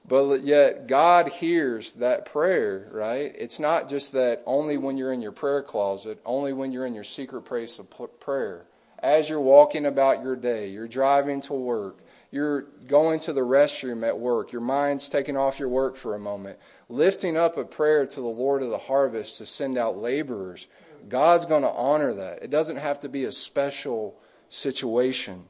But 0.08 0.42
yet, 0.42 0.88
God 0.88 1.28
hears 1.28 1.94
that 1.94 2.26
prayer, 2.26 2.88
right? 2.90 3.34
It's 3.38 3.60
not 3.60 3.88
just 3.88 4.12
that 4.12 4.42
only 4.46 4.76
when 4.76 4.96
you're 4.96 5.12
in 5.12 5.22
your 5.22 5.30
prayer 5.30 5.62
closet, 5.62 6.20
only 6.24 6.52
when 6.52 6.72
you're 6.72 6.86
in 6.86 6.94
your 6.94 7.04
secret 7.04 7.42
place 7.42 7.78
of 7.78 7.86
prayer. 8.18 8.66
As 8.98 9.28
you're 9.28 9.40
walking 9.40 9.86
about 9.86 10.22
your 10.22 10.36
day, 10.36 10.68
you're 10.70 10.88
driving 10.88 11.40
to 11.42 11.54
work, 11.54 12.00
you're 12.30 12.62
going 12.86 13.20
to 13.20 13.32
the 13.32 13.40
restroom 13.40 14.06
at 14.06 14.18
work, 14.18 14.52
your 14.52 14.60
mind's 14.60 15.08
taking 15.08 15.36
off 15.36 15.58
your 15.58 15.68
work 15.68 15.96
for 15.96 16.14
a 16.14 16.18
moment, 16.18 16.58
lifting 16.88 17.36
up 17.36 17.56
a 17.56 17.64
prayer 17.64 18.04
to 18.04 18.20
the 18.20 18.26
Lord 18.26 18.62
of 18.62 18.70
the 18.70 18.78
harvest 18.78 19.38
to 19.38 19.46
send 19.46 19.78
out 19.78 19.96
laborers. 19.96 20.66
God's 21.08 21.46
going 21.46 21.62
to 21.62 21.70
honor 21.70 22.12
that. 22.14 22.42
It 22.42 22.50
doesn't 22.50 22.76
have 22.76 23.00
to 23.00 23.08
be 23.08 23.24
a 23.24 23.32
special 23.32 24.20
situation. 24.50 25.44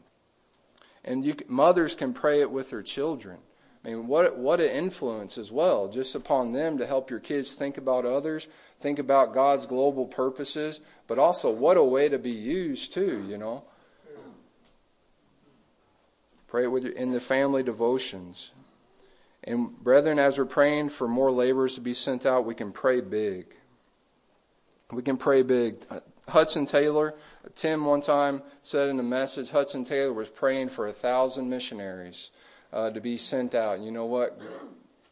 And 1.04 1.24
you, 1.24 1.34
mothers 1.48 1.96
can 1.96 2.12
pray 2.12 2.40
it 2.40 2.50
with 2.50 2.70
their 2.70 2.82
children. 2.82 3.38
I 3.84 3.88
mean, 3.88 4.06
what, 4.06 4.36
what 4.36 4.60
an 4.60 4.70
influence 4.70 5.38
as 5.38 5.50
well, 5.50 5.88
just 5.88 6.14
upon 6.14 6.52
them 6.52 6.76
to 6.78 6.86
help 6.86 7.10
your 7.10 7.18
kids 7.18 7.54
think 7.54 7.78
about 7.78 8.04
others, 8.04 8.46
think 8.78 8.98
about 8.98 9.32
God's 9.32 9.66
global 9.66 10.06
purposes, 10.06 10.80
but 11.06 11.18
also 11.18 11.50
what 11.50 11.78
a 11.78 11.82
way 11.82 12.08
to 12.10 12.18
be 12.18 12.30
used 12.30 12.92
too, 12.92 13.26
you 13.26 13.38
know. 13.38 13.64
Pray 16.46 16.64
it 16.64 16.72
with 16.72 16.84
your, 16.84 16.92
in 16.92 17.12
the 17.12 17.20
family 17.20 17.62
devotions. 17.62 18.50
And 19.44 19.78
brethren, 19.82 20.18
as 20.18 20.36
we're 20.36 20.44
praying 20.44 20.90
for 20.90 21.08
more 21.08 21.32
laborers 21.32 21.76
to 21.76 21.80
be 21.80 21.94
sent 21.94 22.26
out, 22.26 22.44
we 22.44 22.54
can 22.54 22.72
pray 22.72 23.00
big. 23.00 23.54
We 24.92 25.02
can 25.02 25.16
pray 25.16 25.42
big. 25.42 25.86
Uh, 25.88 26.00
Hudson 26.28 26.66
Taylor, 26.66 27.14
Tim 27.54 27.84
one 27.84 28.00
time 28.00 28.42
said 28.60 28.88
in 28.88 29.00
a 29.00 29.04
message, 29.04 29.50
Hudson 29.50 29.84
Taylor 29.84 30.12
was 30.12 30.28
praying 30.28 30.68
for 30.68 30.86
a 30.86 30.92
thousand 30.92 31.48
missionaries 31.48 32.30
uh, 32.72 32.90
to 32.90 33.00
be 33.00 33.16
sent 33.16 33.54
out. 33.54 33.80
You 33.80 33.90
know 33.90 34.06
what? 34.06 34.38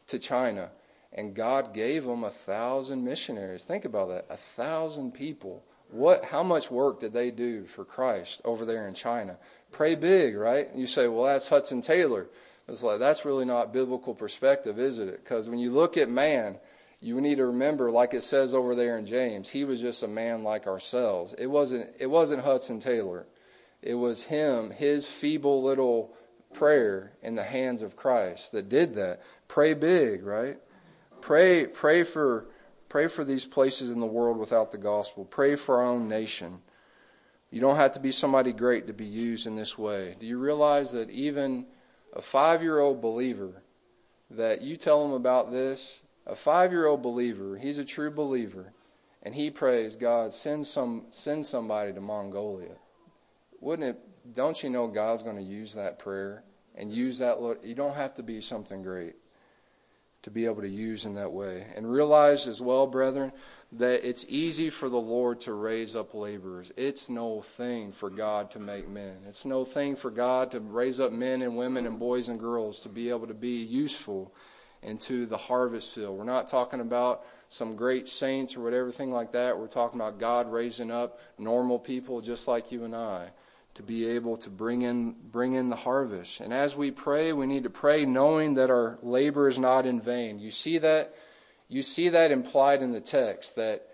To 0.07 0.19
China. 0.19 0.71
And 1.11 1.33
God 1.33 1.73
gave 1.73 2.03
them 2.05 2.23
a 2.23 2.29
thousand 2.29 3.03
missionaries. 3.03 3.63
Think 3.63 3.85
about 3.85 4.09
that. 4.09 4.25
A 4.29 4.37
thousand 4.37 5.13
people. 5.13 5.63
What, 5.91 6.25
how 6.25 6.43
much 6.43 6.69
work 6.69 6.99
did 6.99 7.13
they 7.13 7.31
do 7.31 7.65
for 7.65 7.83
Christ 7.83 8.41
over 8.45 8.63
there 8.63 8.87
in 8.87 8.93
China? 8.93 9.39
Pray 9.71 9.95
big, 9.95 10.35
right? 10.35 10.69
You 10.75 10.85
say, 10.85 11.07
well, 11.07 11.23
that's 11.23 11.49
Hudson 11.49 11.81
Taylor. 11.81 12.27
It's 12.67 12.83
like, 12.83 12.99
that's 12.99 13.25
really 13.25 13.45
not 13.45 13.73
biblical 13.73 14.13
perspective, 14.13 14.77
is 14.77 14.99
it? 14.99 15.23
Because 15.23 15.49
when 15.49 15.57
you 15.57 15.71
look 15.71 15.97
at 15.97 16.09
man, 16.09 16.59
you 17.01 17.21
need 17.21 17.35
to 17.35 17.45
remember, 17.45 17.89
like 17.89 18.13
it 18.13 18.23
says 18.23 18.53
over 18.53 18.75
there 18.75 18.97
in 18.97 19.05
James, 19.05 19.49
he 19.49 19.63
was 19.63 19.79
just 19.79 20.03
a 20.03 20.07
man 20.07 20.43
like 20.43 20.67
ourselves. 20.67 21.33
It 21.33 21.47
wasn't, 21.47 21.89
it 21.99 22.07
wasn't 22.07 22.43
Hudson 22.43 22.79
Taylor. 22.79 23.25
It 23.81 23.95
was 23.95 24.23
him, 24.23 24.71
his 24.71 25.07
feeble 25.07 25.63
little 25.63 26.13
prayer 26.53 27.13
in 27.21 27.35
the 27.35 27.43
hands 27.43 27.81
of 27.81 27.95
Christ 27.95 28.51
that 28.51 28.67
did 28.67 28.95
that. 28.95 29.21
Pray 29.47 29.73
big, 29.73 30.25
right? 30.25 30.57
Pray, 31.21 31.65
pray 31.65 32.03
for, 32.03 32.47
pray 32.89 33.07
for 33.07 33.23
these 33.23 33.45
places 33.45 33.89
in 33.89 34.01
the 34.01 34.05
world 34.05 34.37
without 34.37 34.71
the 34.71 34.77
gospel. 34.77 35.23
Pray 35.23 35.55
for 35.55 35.77
our 35.77 35.85
own 35.85 36.09
nation. 36.09 36.59
You 37.49 37.61
don't 37.61 37.77
have 37.77 37.93
to 37.93 37.99
be 37.99 38.11
somebody 38.11 38.51
great 38.51 38.87
to 38.87 38.93
be 38.93 39.05
used 39.05 39.47
in 39.47 39.55
this 39.55 39.77
way. 39.77 40.15
Do 40.19 40.27
you 40.27 40.37
realize 40.37 40.91
that 40.91 41.09
even 41.09 41.65
a 42.13 42.21
five 42.21 42.61
year 42.61 42.79
old 42.79 43.01
believer, 43.01 43.63
that 44.29 44.61
you 44.61 44.75
tell 44.75 45.03
him 45.05 45.13
about 45.13 45.51
this, 45.51 46.01
a 46.29 46.35
five 46.35 46.71
year 46.71 46.85
old 46.85 47.01
believer, 47.01 47.57
he's 47.57 47.77
a 47.77 47.85
true 47.85 48.11
believer, 48.11 48.71
and 49.23 49.35
he 49.35 49.49
prays, 49.49 49.95
God, 49.95 50.33
send 50.33 50.67
some 50.67 51.05
send 51.09 51.45
somebody 51.45 51.91
to 51.93 52.01
Mongolia. 52.01 52.75
Wouldn't 53.59 53.89
it 53.89 54.35
don't 54.35 54.61
you 54.61 54.69
know 54.69 54.87
God's 54.87 55.23
going 55.23 55.37
to 55.37 55.43
use 55.43 55.73
that 55.73 55.99
prayer 55.99 56.43
and 56.75 56.93
use 56.93 57.17
that? 57.19 57.39
You 57.63 57.75
don't 57.75 57.95
have 57.95 58.13
to 58.15 58.23
be 58.23 58.41
something 58.41 58.81
great 58.81 59.15
to 60.21 60.31
be 60.31 60.45
able 60.45 60.61
to 60.61 60.69
use 60.69 61.05
in 61.05 61.15
that 61.15 61.31
way. 61.31 61.65
And 61.75 61.89
realize 61.89 62.45
as 62.45 62.61
well, 62.61 62.87
brethren, 62.87 63.31
that 63.71 64.07
it's 64.07 64.25
easy 64.27 64.69
for 64.69 64.89
the 64.89 64.97
Lord 64.97 65.39
to 65.41 65.53
raise 65.53 65.95
up 65.95 66.13
laborers. 66.13 66.71
It's 66.75 67.09
no 67.09 67.41
thing 67.41 67.91
for 67.91 68.09
God 68.09 68.51
to 68.51 68.59
make 68.59 68.89
men. 68.89 69.19
It's 69.25 69.45
no 69.45 69.63
thing 69.63 69.95
for 69.95 70.11
God 70.11 70.51
to 70.51 70.59
raise 70.59 70.99
up 70.99 71.11
men 71.11 71.41
and 71.41 71.55
women 71.55 71.87
and 71.87 71.97
boys 71.97 72.27
and 72.27 72.39
girls 72.39 72.79
to 72.81 72.89
be 72.89 73.09
able 73.09 73.27
to 73.27 73.33
be 73.33 73.63
useful 73.63 74.33
into 74.81 75.25
the 75.25 75.37
harvest 75.37 75.93
field. 75.93 76.17
We're 76.17 76.23
not 76.23 76.47
talking 76.47 76.79
about 76.79 77.25
some 77.49 77.75
great 77.75 78.07
saints 78.07 78.55
or 78.55 78.61
whatever 78.61 78.91
thing 78.91 79.11
like 79.11 79.31
that. 79.33 79.57
We're 79.57 79.67
talking 79.67 79.99
about 79.99 80.19
God 80.19 80.51
raising 80.51 80.91
up 80.91 81.19
normal 81.37 81.79
people 81.79 82.21
just 82.21 82.47
like 82.47 82.71
you 82.71 82.83
and 82.83 82.95
I 82.95 83.31
to 83.75 83.83
be 83.83 84.05
able 84.05 84.35
to 84.37 84.49
bring 84.49 84.81
in 84.81 85.15
bring 85.31 85.55
in 85.55 85.69
the 85.69 85.75
harvest. 85.75 86.41
And 86.41 86.53
as 86.53 86.75
we 86.75 86.91
pray, 86.91 87.33
we 87.33 87.45
need 87.45 87.63
to 87.63 87.69
pray 87.69 88.05
knowing 88.05 88.55
that 88.55 88.69
our 88.69 88.99
labor 89.01 89.47
is 89.47 89.57
not 89.57 89.85
in 89.85 90.01
vain. 90.01 90.39
You 90.39 90.51
see 90.51 90.77
that 90.79 91.13
you 91.67 91.83
see 91.83 92.09
that 92.09 92.31
implied 92.31 92.81
in 92.81 92.91
the 92.91 93.01
text 93.01 93.55
that 93.55 93.87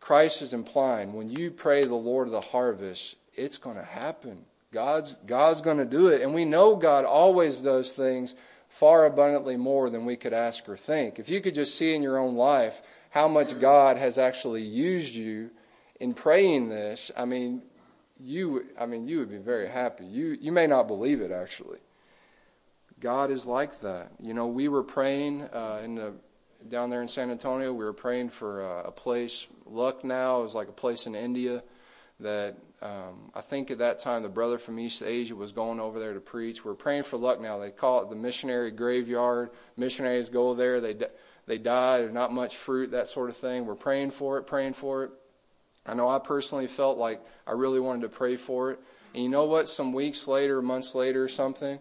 Christ 0.00 0.42
is 0.42 0.52
implying 0.52 1.12
when 1.12 1.30
you 1.30 1.50
pray 1.50 1.84
the 1.84 1.94
Lord 1.94 2.28
of 2.28 2.32
the 2.32 2.40
harvest, 2.40 3.16
it's 3.34 3.56
going 3.56 3.76
to 3.76 3.84
happen. 3.84 4.44
God's 4.70 5.14
God's 5.26 5.60
going 5.60 5.78
to 5.78 5.84
do 5.84 6.08
it, 6.08 6.20
and 6.20 6.34
we 6.34 6.44
know 6.44 6.76
God 6.76 7.04
always 7.04 7.60
does 7.60 7.92
things 7.92 8.34
far 8.74 9.06
abundantly 9.06 9.56
more 9.56 9.88
than 9.88 10.04
we 10.04 10.16
could 10.16 10.32
ask 10.32 10.68
or 10.68 10.76
think. 10.76 11.20
If 11.20 11.30
you 11.30 11.40
could 11.40 11.54
just 11.54 11.78
see 11.78 11.94
in 11.94 12.02
your 12.02 12.18
own 12.18 12.34
life 12.34 12.82
how 13.10 13.28
much 13.28 13.60
God 13.60 13.98
has 13.98 14.18
actually 14.18 14.62
used 14.62 15.14
you 15.14 15.52
in 16.00 16.12
praying 16.12 16.70
this, 16.70 17.12
I 17.16 17.24
mean, 17.24 17.62
you, 18.18 18.64
I 18.78 18.86
mean, 18.86 19.06
you 19.06 19.20
would 19.20 19.30
be 19.30 19.38
very 19.38 19.68
happy. 19.68 20.04
You, 20.04 20.36
you 20.40 20.50
may 20.50 20.66
not 20.66 20.88
believe 20.88 21.20
it, 21.20 21.30
actually. 21.30 21.78
God 22.98 23.30
is 23.30 23.46
like 23.46 23.80
that. 23.82 24.10
You 24.18 24.34
know, 24.34 24.48
we 24.48 24.66
were 24.66 24.82
praying 24.82 25.42
uh, 25.42 25.80
in 25.84 25.94
the 25.94 26.14
down 26.66 26.90
there 26.90 27.02
in 27.02 27.06
San 27.06 27.30
Antonio. 27.30 27.72
We 27.72 27.84
were 27.84 27.92
praying 27.92 28.30
for 28.30 28.60
uh, 28.60 28.88
a 28.88 28.90
place. 28.90 29.46
Lucknow 29.66 30.42
is 30.42 30.54
like 30.54 30.68
a 30.68 30.72
place 30.72 31.06
in 31.06 31.14
India 31.14 31.62
that 32.20 32.56
um, 32.80 33.30
I 33.34 33.40
think 33.40 33.70
at 33.70 33.78
that 33.78 33.98
time 33.98 34.22
the 34.22 34.28
brother 34.28 34.58
from 34.58 34.78
East 34.78 35.02
Asia 35.02 35.34
was 35.34 35.52
going 35.52 35.80
over 35.80 35.98
there 35.98 36.14
to 36.14 36.20
preach. 36.20 36.64
We 36.64 36.70
are 36.70 36.74
praying 36.74 37.04
for 37.04 37.16
Lucknow. 37.16 37.60
They 37.60 37.70
call 37.70 38.02
it 38.02 38.10
the 38.10 38.16
missionary 38.16 38.70
graveyard. 38.70 39.50
Missionaries 39.76 40.28
go 40.28 40.54
there. 40.54 40.80
They 40.80 40.96
they 41.46 41.58
die. 41.58 41.98
There's 41.98 42.12
not 42.12 42.32
much 42.32 42.56
fruit, 42.56 42.90
that 42.92 43.08
sort 43.08 43.30
of 43.30 43.36
thing. 43.36 43.66
We're 43.66 43.74
praying 43.74 44.12
for 44.12 44.38
it, 44.38 44.46
praying 44.46 44.74
for 44.74 45.04
it. 45.04 45.10
I 45.86 45.94
know 45.94 46.08
I 46.08 46.18
personally 46.18 46.66
felt 46.66 46.98
like 46.98 47.20
I 47.46 47.52
really 47.52 47.80
wanted 47.80 48.02
to 48.02 48.08
pray 48.08 48.36
for 48.36 48.70
it. 48.72 48.80
And 49.14 49.22
you 49.22 49.28
know 49.28 49.44
what? 49.44 49.68
Some 49.68 49.92
weeks 49.92 50.26
later, 50.26 50.62
months 50.62 50.94
later, 50.94 51.24
or 51.24 51.28
something, 51.28 51.78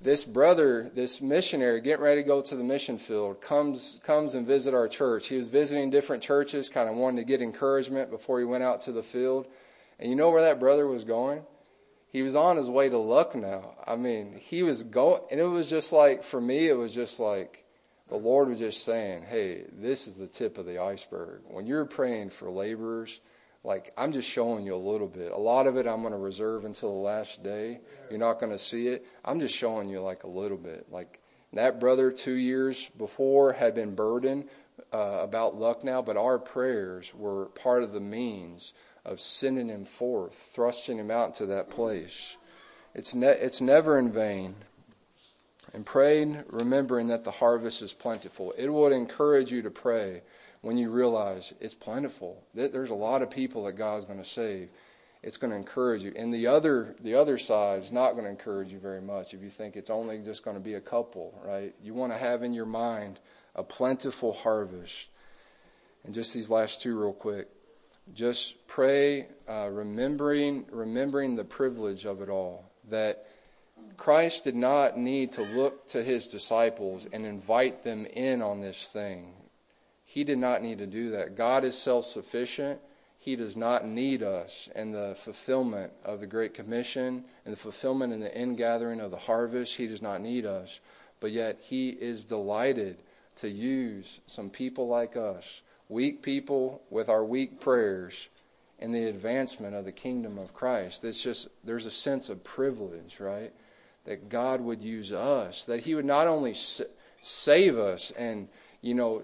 this 0.00 0.24
brother, 0.24 0.90
this 0.94 1.22
missionary, 1.22 1.80
getting 1.80 2.04
ready 2.04 2.22
to 2.22 2.26
go 2.26 2.42
to 2.42 2.56
the 2.56 2.64
mission 2.64 2.98
field, 2.98 3.40
comes 3.40 4.00
comes 4.02 4.34
and 4.34 4.46
visit 4.46 4.74
our 4.74 4.88
church. 4.88 5.28
He 5.28 5.36
was 5.36 5.48
visiting 5.48 5.90
different 5.90 6.22
churches, 6.22 6.68
kind 6.68 6.88
of 6.88 6.96
wanting 6.96 7.18
to 7.18 7.24
get 7.24 7.40
encouragement 7.40 8.10
before 8.10 8.38
he 8.38 8.44
went 8.44 8.64
out 8.64 8.80
to 8.82 8.92
the 8.92 9.02
field. 9.02 9.46
And 9.98 10.10
you 10.10 10.16
know 10.16 10.30
where 10.30 10.42
that 10.42 10.60
brother 10.60 10.86
was 10.86 11.04
going? 11.04 11.44
He 12.08 12.22
was 12.22 12.34
on 12.36 12.56
his 12.56 12.70
way 12.70 12.88
to 12.88 12.98
Lucknow. 12.98 13.74
I 13.86 13.96
mean, 13.96 14.38
he 14.38 14.62
was 14.62 14.82
going, 14.82 15.22
and 15.30 15.40
it 15.40 15.44
was 15.44 15.68
just 15.68 15.92
like 15.92 16.22
for 16.22 16.40
me, 16.40 16.68
it 16.68 16.76
was 16.76 16.94
just 16.94 17.20
like 17.20 17.64
the 18.08 18.16
Lord 18.16 18.48
was 18.48 18.58
just 18.58 18.84
saying, 18.84 19.24
"Hey, 19.24 19.64
this 19.72 20.06
is 20.06 20.16
the 20.16 20.28
tip 20.28 20.58
of 20.58 20.66
the 20.66 20.80
iceberg. 20.80 21.42
When 21.48 21.66
you're 21.66 21.84
praying 21.84 22.30
for 22.30 22.50
laborers." 22.50 23.20
like 23.66 23.92
I'm 23.98 24.12
just 24.12 24.30
showing 24.30 24.64
you 24.64 24.74
a 24.74 24.76
little 24.76 25.08
bit. 25.08 25.32
A 25.32 25.36
lot 25.36 25.66
of 25.66 25.76
it 25.76 25.86
I'm 25.86 26.00
going 26.00 26.12
to 26.12 26.18
reserve 26.18 26.64
until 26.64 26.92
the 26.92 27.00
last 27.00 27.42
day. 27.42 27.80
You're 28.08 28.20
not 28.20 28.38
going 28.38 28.52
to 28.52 28.58
see 28.58 28.86
it. 28.86 29.04
I'm 29.24 29.40
just 29.40 29.56
showing 29.56 29.88
you 29.88 30.00
like 30.00 30.22
a 30.22 30.28
little 30.28 30.56
bit. 30.56 30.86
Like 30.90 31.20
that 31.52 31.80
brother 31.80 32.12
two 32.12 32.34
years 32.34 32.88
before 32.96 33.52
had 33.52 33.74
been 33.74 33.94
burdened 33.94 34.48
uh, 34.94 35.18
about 35.20 35.56
Lucknow, 35.56 36.02
but 36.02 36.16
our 36.16 36.38
prayers 36.38 37.12
were 37.14 37.46
part 37.46 37.82
of 37.82 37.92
the 37.92 38.00
means 38.00 38.72
of 39.06 39.20
sending 39.20 39.68
him 39.68 39.84
forth, 39.84 40.34
thrusting 40.34 40.98
him 40.98 41.10
out 41.10 41.34
to 41.34 41.46
that 41.46 41.70
place. 41.70 42.36
It's 42.94 43.14
ne- 43.14 43.28
it's 43.28 43.60
never 43.60 43.98
in 43.98 44.12
vain. 44.12 44.56
And 45.72 45.84
praying, 45.84 46.42
remembering 46.48 47.08
that 47.08 47.24
the 47.24 47.30
harvest 47.30 47.82
is 47.82 47.92
plentiful. 47.92 48.52
It 48.56 48.72
would 48.72 48.92
encourage 48.92 49.52
you 49.52 49.62
to 49.62 49.70
pray 49.70 50.22
when 50.62 50.78
you 50.78 50.90
realize 50.90 51.52
it's 51.60 51.74
plentiful. 51.74 52.42
There's 52.54 52.90
a 52.90 52.94
lot 52.94 53.20
of 53.20 53.30
people 53.30 53.64
that 53.64 53.74
God's 53.74 54.06
going 54.06 54.18
to 54.18 54.24
save. 54.24 54.70
It's 55.22 55.36
going 55.36 55.50
to 55.50 55.56
encourage 55.56 56.02
you. 56.02 56.12
And 56.16 56.32
the 56.32 56.46
other 56.46 56.96
the 57.00 57.14
other 57.14 57.36
side 57.38 57.82
is 57.82 57.92
not 57.92 58.12
going 58.12 58.24
to 58.24 58.30
encourage 58.30 58.72
you 58.72 58.78
very 58.78 59.02
much 59.02 59.34
if 59.34 59.42
you 59.42 59.50
think 59.50 59.76
it's 59.76 59.90
only 59.90 60.18
just 60.18 60.44
going 60.44 60.56
to 60.56 60.62
be 60.62 60.74
a 60.74 60.80
couple, 60.80 61.38
right? 61.44 61.74
You 61.82 61.94
want 61.94 62.12
to 62.12 62.18
have 62.18 62.42
in 62.42 62.54
your 62.54 62.66
mind 62.66 63.20
a 63.54 63.62
plentiful 63.62 64.32
harvest. 64.32 65.08
And 66.04 66.14
just 66.14 66.32
these 66.32 66.48
last 66.48 66.80
two 66.80 66.98
real 66.98 67.12
quick. 67.12 67.48
Just 68.14 68.66
pray 68.66 69.28
uh, 69.48 69.68
remembering 69.70 70.66
remembering 70.70 71.36
the 71.36 71.44
privilege 71.44 72.04
of 72.04 72.22
it 72.22 72.28
all 72.28 72.70
that 72.88 73.26
Christ 73.96 74.44
did 74.44 74.54
not 74.54 74.98
need 74.98 75.32
to 75.32 75.42
look 75.42 75.88
to 75.88 76.02
his 76.02 76.26
disciples 76.26 77.06
and 77.12 77.24
invite 77.24 77.82
them 77.82 78.06
in 78.06 78.42
on 78.42 78.60
this 78.60 78.88
thing. 78.88 79.32
He 80.04 80.24
did 80.24 80.38
not 80.38 80.62
need 80.62 80.78
to 80.78 80.86
do 80.86 81.10
that. 81.10 81.36
God 81.36 81.64
is 81.64 81.76
self 81.76 82.06
sufficient. 82.06 82.80
He 83.18 83.34
does 83.34 83.56
not 83.56 83.84
need 83.84 84.22
us. 84.22 84.68
And 84.74 84.94
the 84.94 85.14
fulfillment 85.16 85.92
of 86.04 86.20
the 86.20 86.26
Great 86.26 86.54
Commission 86.54 87.24
and 87.44 87.52
the 87.52 87.58
fulfillment 87.58 88.12
in 88.12 88.20
the 88.20 88.40
ingathering 88.40 89.00
of 89.00 89.10
the 89.10 89.16
harvest, 89.16 89.76
He 89.76 89.86
does 89.86 90.02
not 90.02 90.20
need 90.20 90.46
us. 90.46 90.80
But 91.18 91.32
yet, 91.32 91.58
He 91.60 91.88
is 91.88 92.24
delighted 92.24 92.98
to 93.36 93.48
use 93.48 94.20
some 94.26 94.48
people 94.48 94.86
like 94.86 95.16
us, 95.16 95.62
weak 95.88 96.22
people 96.22 96.82
with 96.90 97.08
our 97.08 97.24
weak 97.24 97.60
prayers, 97.60 98.28
in 98.78 98.92
the 98.92 99.04
advancement 99.04 99.74
of 99.74 99.86
the 99.86 99.92
kingdom 99.92 100.36
of 100.36 100.52
Christ. 100.52 101.02
It's 101.02 101.22
just, 101.22 101.48
there's 101.64 101.86
a 101.86 101.90
sense 101.90 102.28
of 102.28 102.44
privilege, 102.44 103.20
right? 103.20 103.52
That 104.04 104.28
God 104.28 104.60
would 104.60 104.82
use 104.82 105.12
us, 105.12 105.64
that 105.64 105.80
He 105.80 105.94
would 105.94 106.04
not 106.04 106.26
only 106.26 106.54
save 107.20 107.78
us 107.78 108.10
and, 108.10 108.48
you 108.82 108.92
know, 108.92 109.22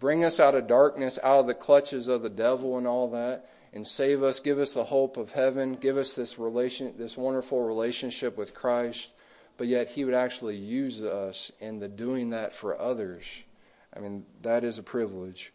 Bring 0.00 0.24
us 0.24 0.40
out 0.40 0.54
of 0.54 0.66
darkness, 0.66 1.18
out 1.22 1.40
of 1.40 1.46
the 1.46 1.54
clutches 1.54 2.08
of 2.08 2.22
the 2.22 2.30
devil 2.30 2.78
and 2.78 2.86
all 2.86 3.10
that, 3.10 3.50
and 3.74 3.86
save 3.86 4.22
us. 4.22 4.40
Give 4.40 4.58
us 4.58 4.72
the 4.72 4.84
hope 4.84 5.18
of 5.18 5.32
heaven. 5.32 5.74
Give 5.74 5.98
us 5.98 6.14
this 6.14 6.38
relation, 6.38 6.94
this 6.96 7.18
wonderful 7.18 7.62
relationship 7.62 8.38
with 8.38 8.54
Christ. 8.54 9.12
But 9.58 9.66
yet, 9.66 9.88
He 9.88 10.06
would 10.06 10.14
actually 10.14 10.56
use 10.56 11.02
us 11.02 11.52
in 11.60 11.80
the 11.80 11.88
doing 11.88 12.30
that 12.30 12.54
for 12.54 12.80
others. 12.80 13.44
I 13.94 14.00
mean, 14.00 14.24
that 14.40 14.64
is 14.64 14.78
a 14.78 14.82
privilege. 14.82 15.52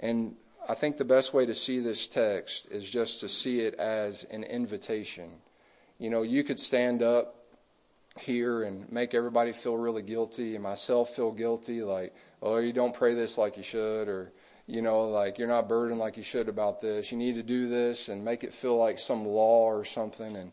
And 0.00 0.36
I 0.68 0.74
think 0.74 0.96
the 0.96 1.04
best 1.04 1.32
way 1.32 1.46
to 1.46 1.54
see 1.54 1.80
this 1.80 2.06
text 2.06 2.70
is 2.70 2.88
just 2.88 3.20
to 3.20 3.28
see 3.28 3.60
it 3.60 3.74
as 3.74 4.24
an 4.24 4.44
invitation. 4.44 5.30
You 5.98 6.10
know, 6.10 6.22
you 6.22 6.44
could 6.44 6.58
stand 6.58 7.02
up 7.02 7.38
here 8.20 8.62
and 8.62 8.90
make 8.92 9.14
everybody 9.14 9.52
feel 9.52 9.76
really 9.76 10.02
guilty 10.02 10.54
and 10.54 10.62
myself 10.62 11.10
feel 11.10 11.30
guilty 11.30 11.82
like 11.82 12.14
oh 12.42 12.58
you 12.58 12.72
don't 12.72 12.94
pray 12.94 13.14
this 13.14 13.38
like 13.38 13.56
you 13.56 13.62
should 13.62 14.08
or 14.08 14.32
you 14.66 14.82
know 14.82 15.08
like 15.08 15.38
you're 15.38 15.48
not 15.48 15.68
burdened 15.68 15.98
like 15.98 16.16
you 16.16 16.22
should 16.22 16.48
about 16.48 16.80
this. 16.80 17.10
You 17.12 17.18
need 17.18 17.36
to 17.36 17.42
do 17.42 17.68
this 17.68 18.08
and 18.08 18.24
make 18.24 18.44
it 18.44 18.52
feel 18.52 18.76
like 18.76 18.98
some 18.98 19.24
law 19.24 19.66
or 19.66 19.84
something. 19.84 20.36
And 20.36 20.52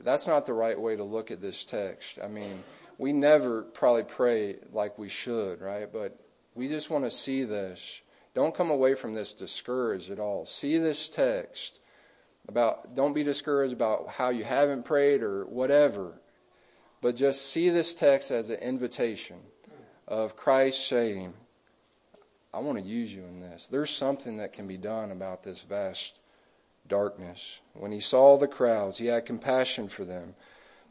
that's 0.00 0.26
not 0.26 0.46
the 0.46 0.52
right 0.52 0.78
way 0.78 0.96
to 0.96 1.04
look 1.04 1.30
at 1.30 1.40
this 1.40 1.64
text. 1.64 2.18
I 2.22 2.28
mean 2.28 2.62
we 2.98 3.12
never 3.12 3.62
probably 3.62 4.04
pray 4.04 4.56
like 4.72 4.98
we 4.98 5.08
should 5.08 5.60
right? 5.60 5.92
But 5.92 6.18
we 6.54 6.68
just 6.68 6.90
want 6.90 7.04
to 7.04 7.10
see 7.10 7.44
this 7.44 8.02
don't 8.36 8.54
come 8.54 8.70
away 8.70 8.94
from 8.94 9.14
this 9.14 9.34
discouraged 9.34 10.10
at 10.10 10.20
all 10.20 10.46
see 10.46 10.78
this 10.78 11.08
text 11.08 11.80
about 12.46 12.94
don't 12.94 13.14
be 13.14 13.24
discouraged 13.24 13.72
about 13.72 14.06
how 14.06 14.28
you 14.28 14.44
haven't 14.44 14.84
prayed 14.84 15.22
or 15.22 15.44
whatever 15.46 16.20
but 17.00 17.16
just 17.16 17.50
see 17.50 17.68
this 17.70 17.94
text 17.94 18.30
as 18.30 18.50
an 18.50 18.58
invitation 18.60 19.36
of 20.08 20.36
Christ 20.36 20.86
saying, 20.86 21.34
I 22.54 22.60
want 22.60 22.78
to 22.78 22.84
use 22.84 23.14
you 23.14 23.22
in 23.24 23.40
this. 23.40 23.66
There's 23.66 23.90
something 23.90 24.38
that 24.38 24.52
can 24.52 24.66
be 24.66 24.76
done 24.76 25.10
about 25.10 25.42
this 25.42 25.62
vast 25.62 26.18
darkness. 26.88 27.60
When 27.74 27.92
he 27.92 28.00
saw 28.00 28.36
the 28.36 28.48
crowds, 28.48 28.98
he 28.98 29.06
had 29.06 29.26
compassion 29.26 29.88
for 29.88 30.04
them 30.04 30.34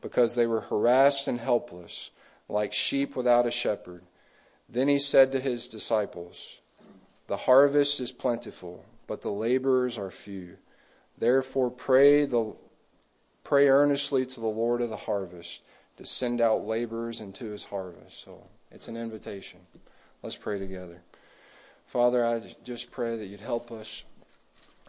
because 0.01 0.35
they 0.35 0.45
were 0.45 0.61
harassed 0.61 1.27
and 1.27 1.39
helpless, 1.39 2.11
like 2.47 2.73
sheep 2.73 3.15
without 3.15 3.47
a 3.47 3.51
shepherd. 3.51 4.03
Then 4.69 4.87
he 4.87 4.99
said 4.99 5.31
to 5.31 5.39
his 5.39 5.67
disciples, 5.67 6.59
The 7.27 7.37
harvest 7.37 7.99
is 7.99 8.11
plentiful, 8.11 8.85
but 9.07 9.21
the 9.21 9.31
laborers 9.31 9.97
are 9.97 10.11
few. 10.11 10.57
Therefore 11.17 11.71
pray 11.71 12.25
the 12.25 12.55
pray 13.43 13.67
earnestly 13.67 14.25
to 14.25 14.39
the 14.39 14.45
Lord 14.47 14.81
of 14.81 14.89
the 14.89 14.95
harvest 14.95 15.61
to 15.97 16.05
send 16.05 16.41
out 16.41 16.65
laborers 16.65 17.21
into 17.21 17.51
his 17.51 17.65
harvest. 17.65 18.21
So 18.21 18.47
it's 18.71 18.87
an 18.87 18.97
invitation. 18.97 19.59
Let's 20.21 20.35
pray 20.35 20.59
together. 20.59 21.01
Father, 21.85 22.25
I 22.25 22.41
just 22.63 22.91
pray 22.91 23.15
that 23.17 23.27
you'd 23.27 23.39
help 23.39 23.71
us, 23.71 24.03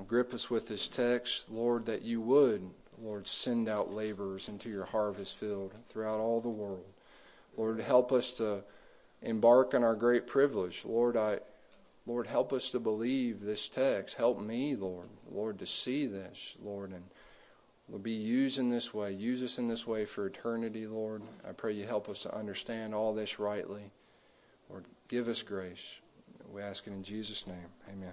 grip 0.08 0.32
us 0.32 0.50
with 0.50 0.68
this 0.68 0.88
text. 0.88 1.50
Lord, 1.50 1.84
that 1.86 2.02
you 2.02 2.20
would, 2.22 2.70
Lord, 3.00 3.28
send 3.28 3.68
out 3.68 3.92
laborers 3.92 4.48
into 4.48 4.70
your 4.70 4.86
harvest 4.86 5.36
field 5.36 5.74
throughout 5.84 6.18
all 6.18 6.40
the 6.40 6.48
world. 6.48 6.86
Lord, 7.56 7.80
help 7.80 8.12
us 8.12 8.32
to 8.32 8.64
embark 9.22 9.74
on 9.74 9.84
our 9.84 9.94
great 9.94 10.26
privilege. 10.26 10.84
Lord, 10.84 11.16
I 11.16 11.40
Lord, 12.06 12.28
help 12.28 12.52
us 12.52 12.70
to 12.70 12.78
believe 12.78 13.40
this 13.40 13.68
text. 13.68 14.16
Help 14.16 14.40
me, 14.40 14.76
Lord, 14.76 15.08
Lord, 15.30 15.58
to 15.58 15.66
see 15.66 16.06
this, 16.06 16.56
Lord, 16.62 16.92
and 16.92 17.04
we'll 17.88 17.98
be 17.98 18.12
used 18.12 18.58
in 18.58 18.70
this 18.70 18.94
way. 18.94 19.12
Use 19.12 19.42
us 19.42 19.58
in 19.58 19.68
this 19.68 19.86
way 19.86 20.04
for 20.04 20.26
eternity, 20.26 20.86
Lord. 20.86 21.22
I 21.46 21.52
pray 21.52 21.72
you 21.72 21.84
help 21.84 22.08
us 22.08 22.22
to 22.22 22.34
understand 22.34 22.94
all 22.94 23.12
this 23.12 23.40
rightly. 23.40 23.90
Lord, 24.70 24.84
give 25.08 25.26
us 25.26 25.42
grace. 25.42 25.98
We 26.52 26.62
ask 26.62 26.86
it 26.86 26.92
in 26.92 27.02
Jesus' 27.02 27.46
name. 27.46 27.72
Amen. 27.90 28.12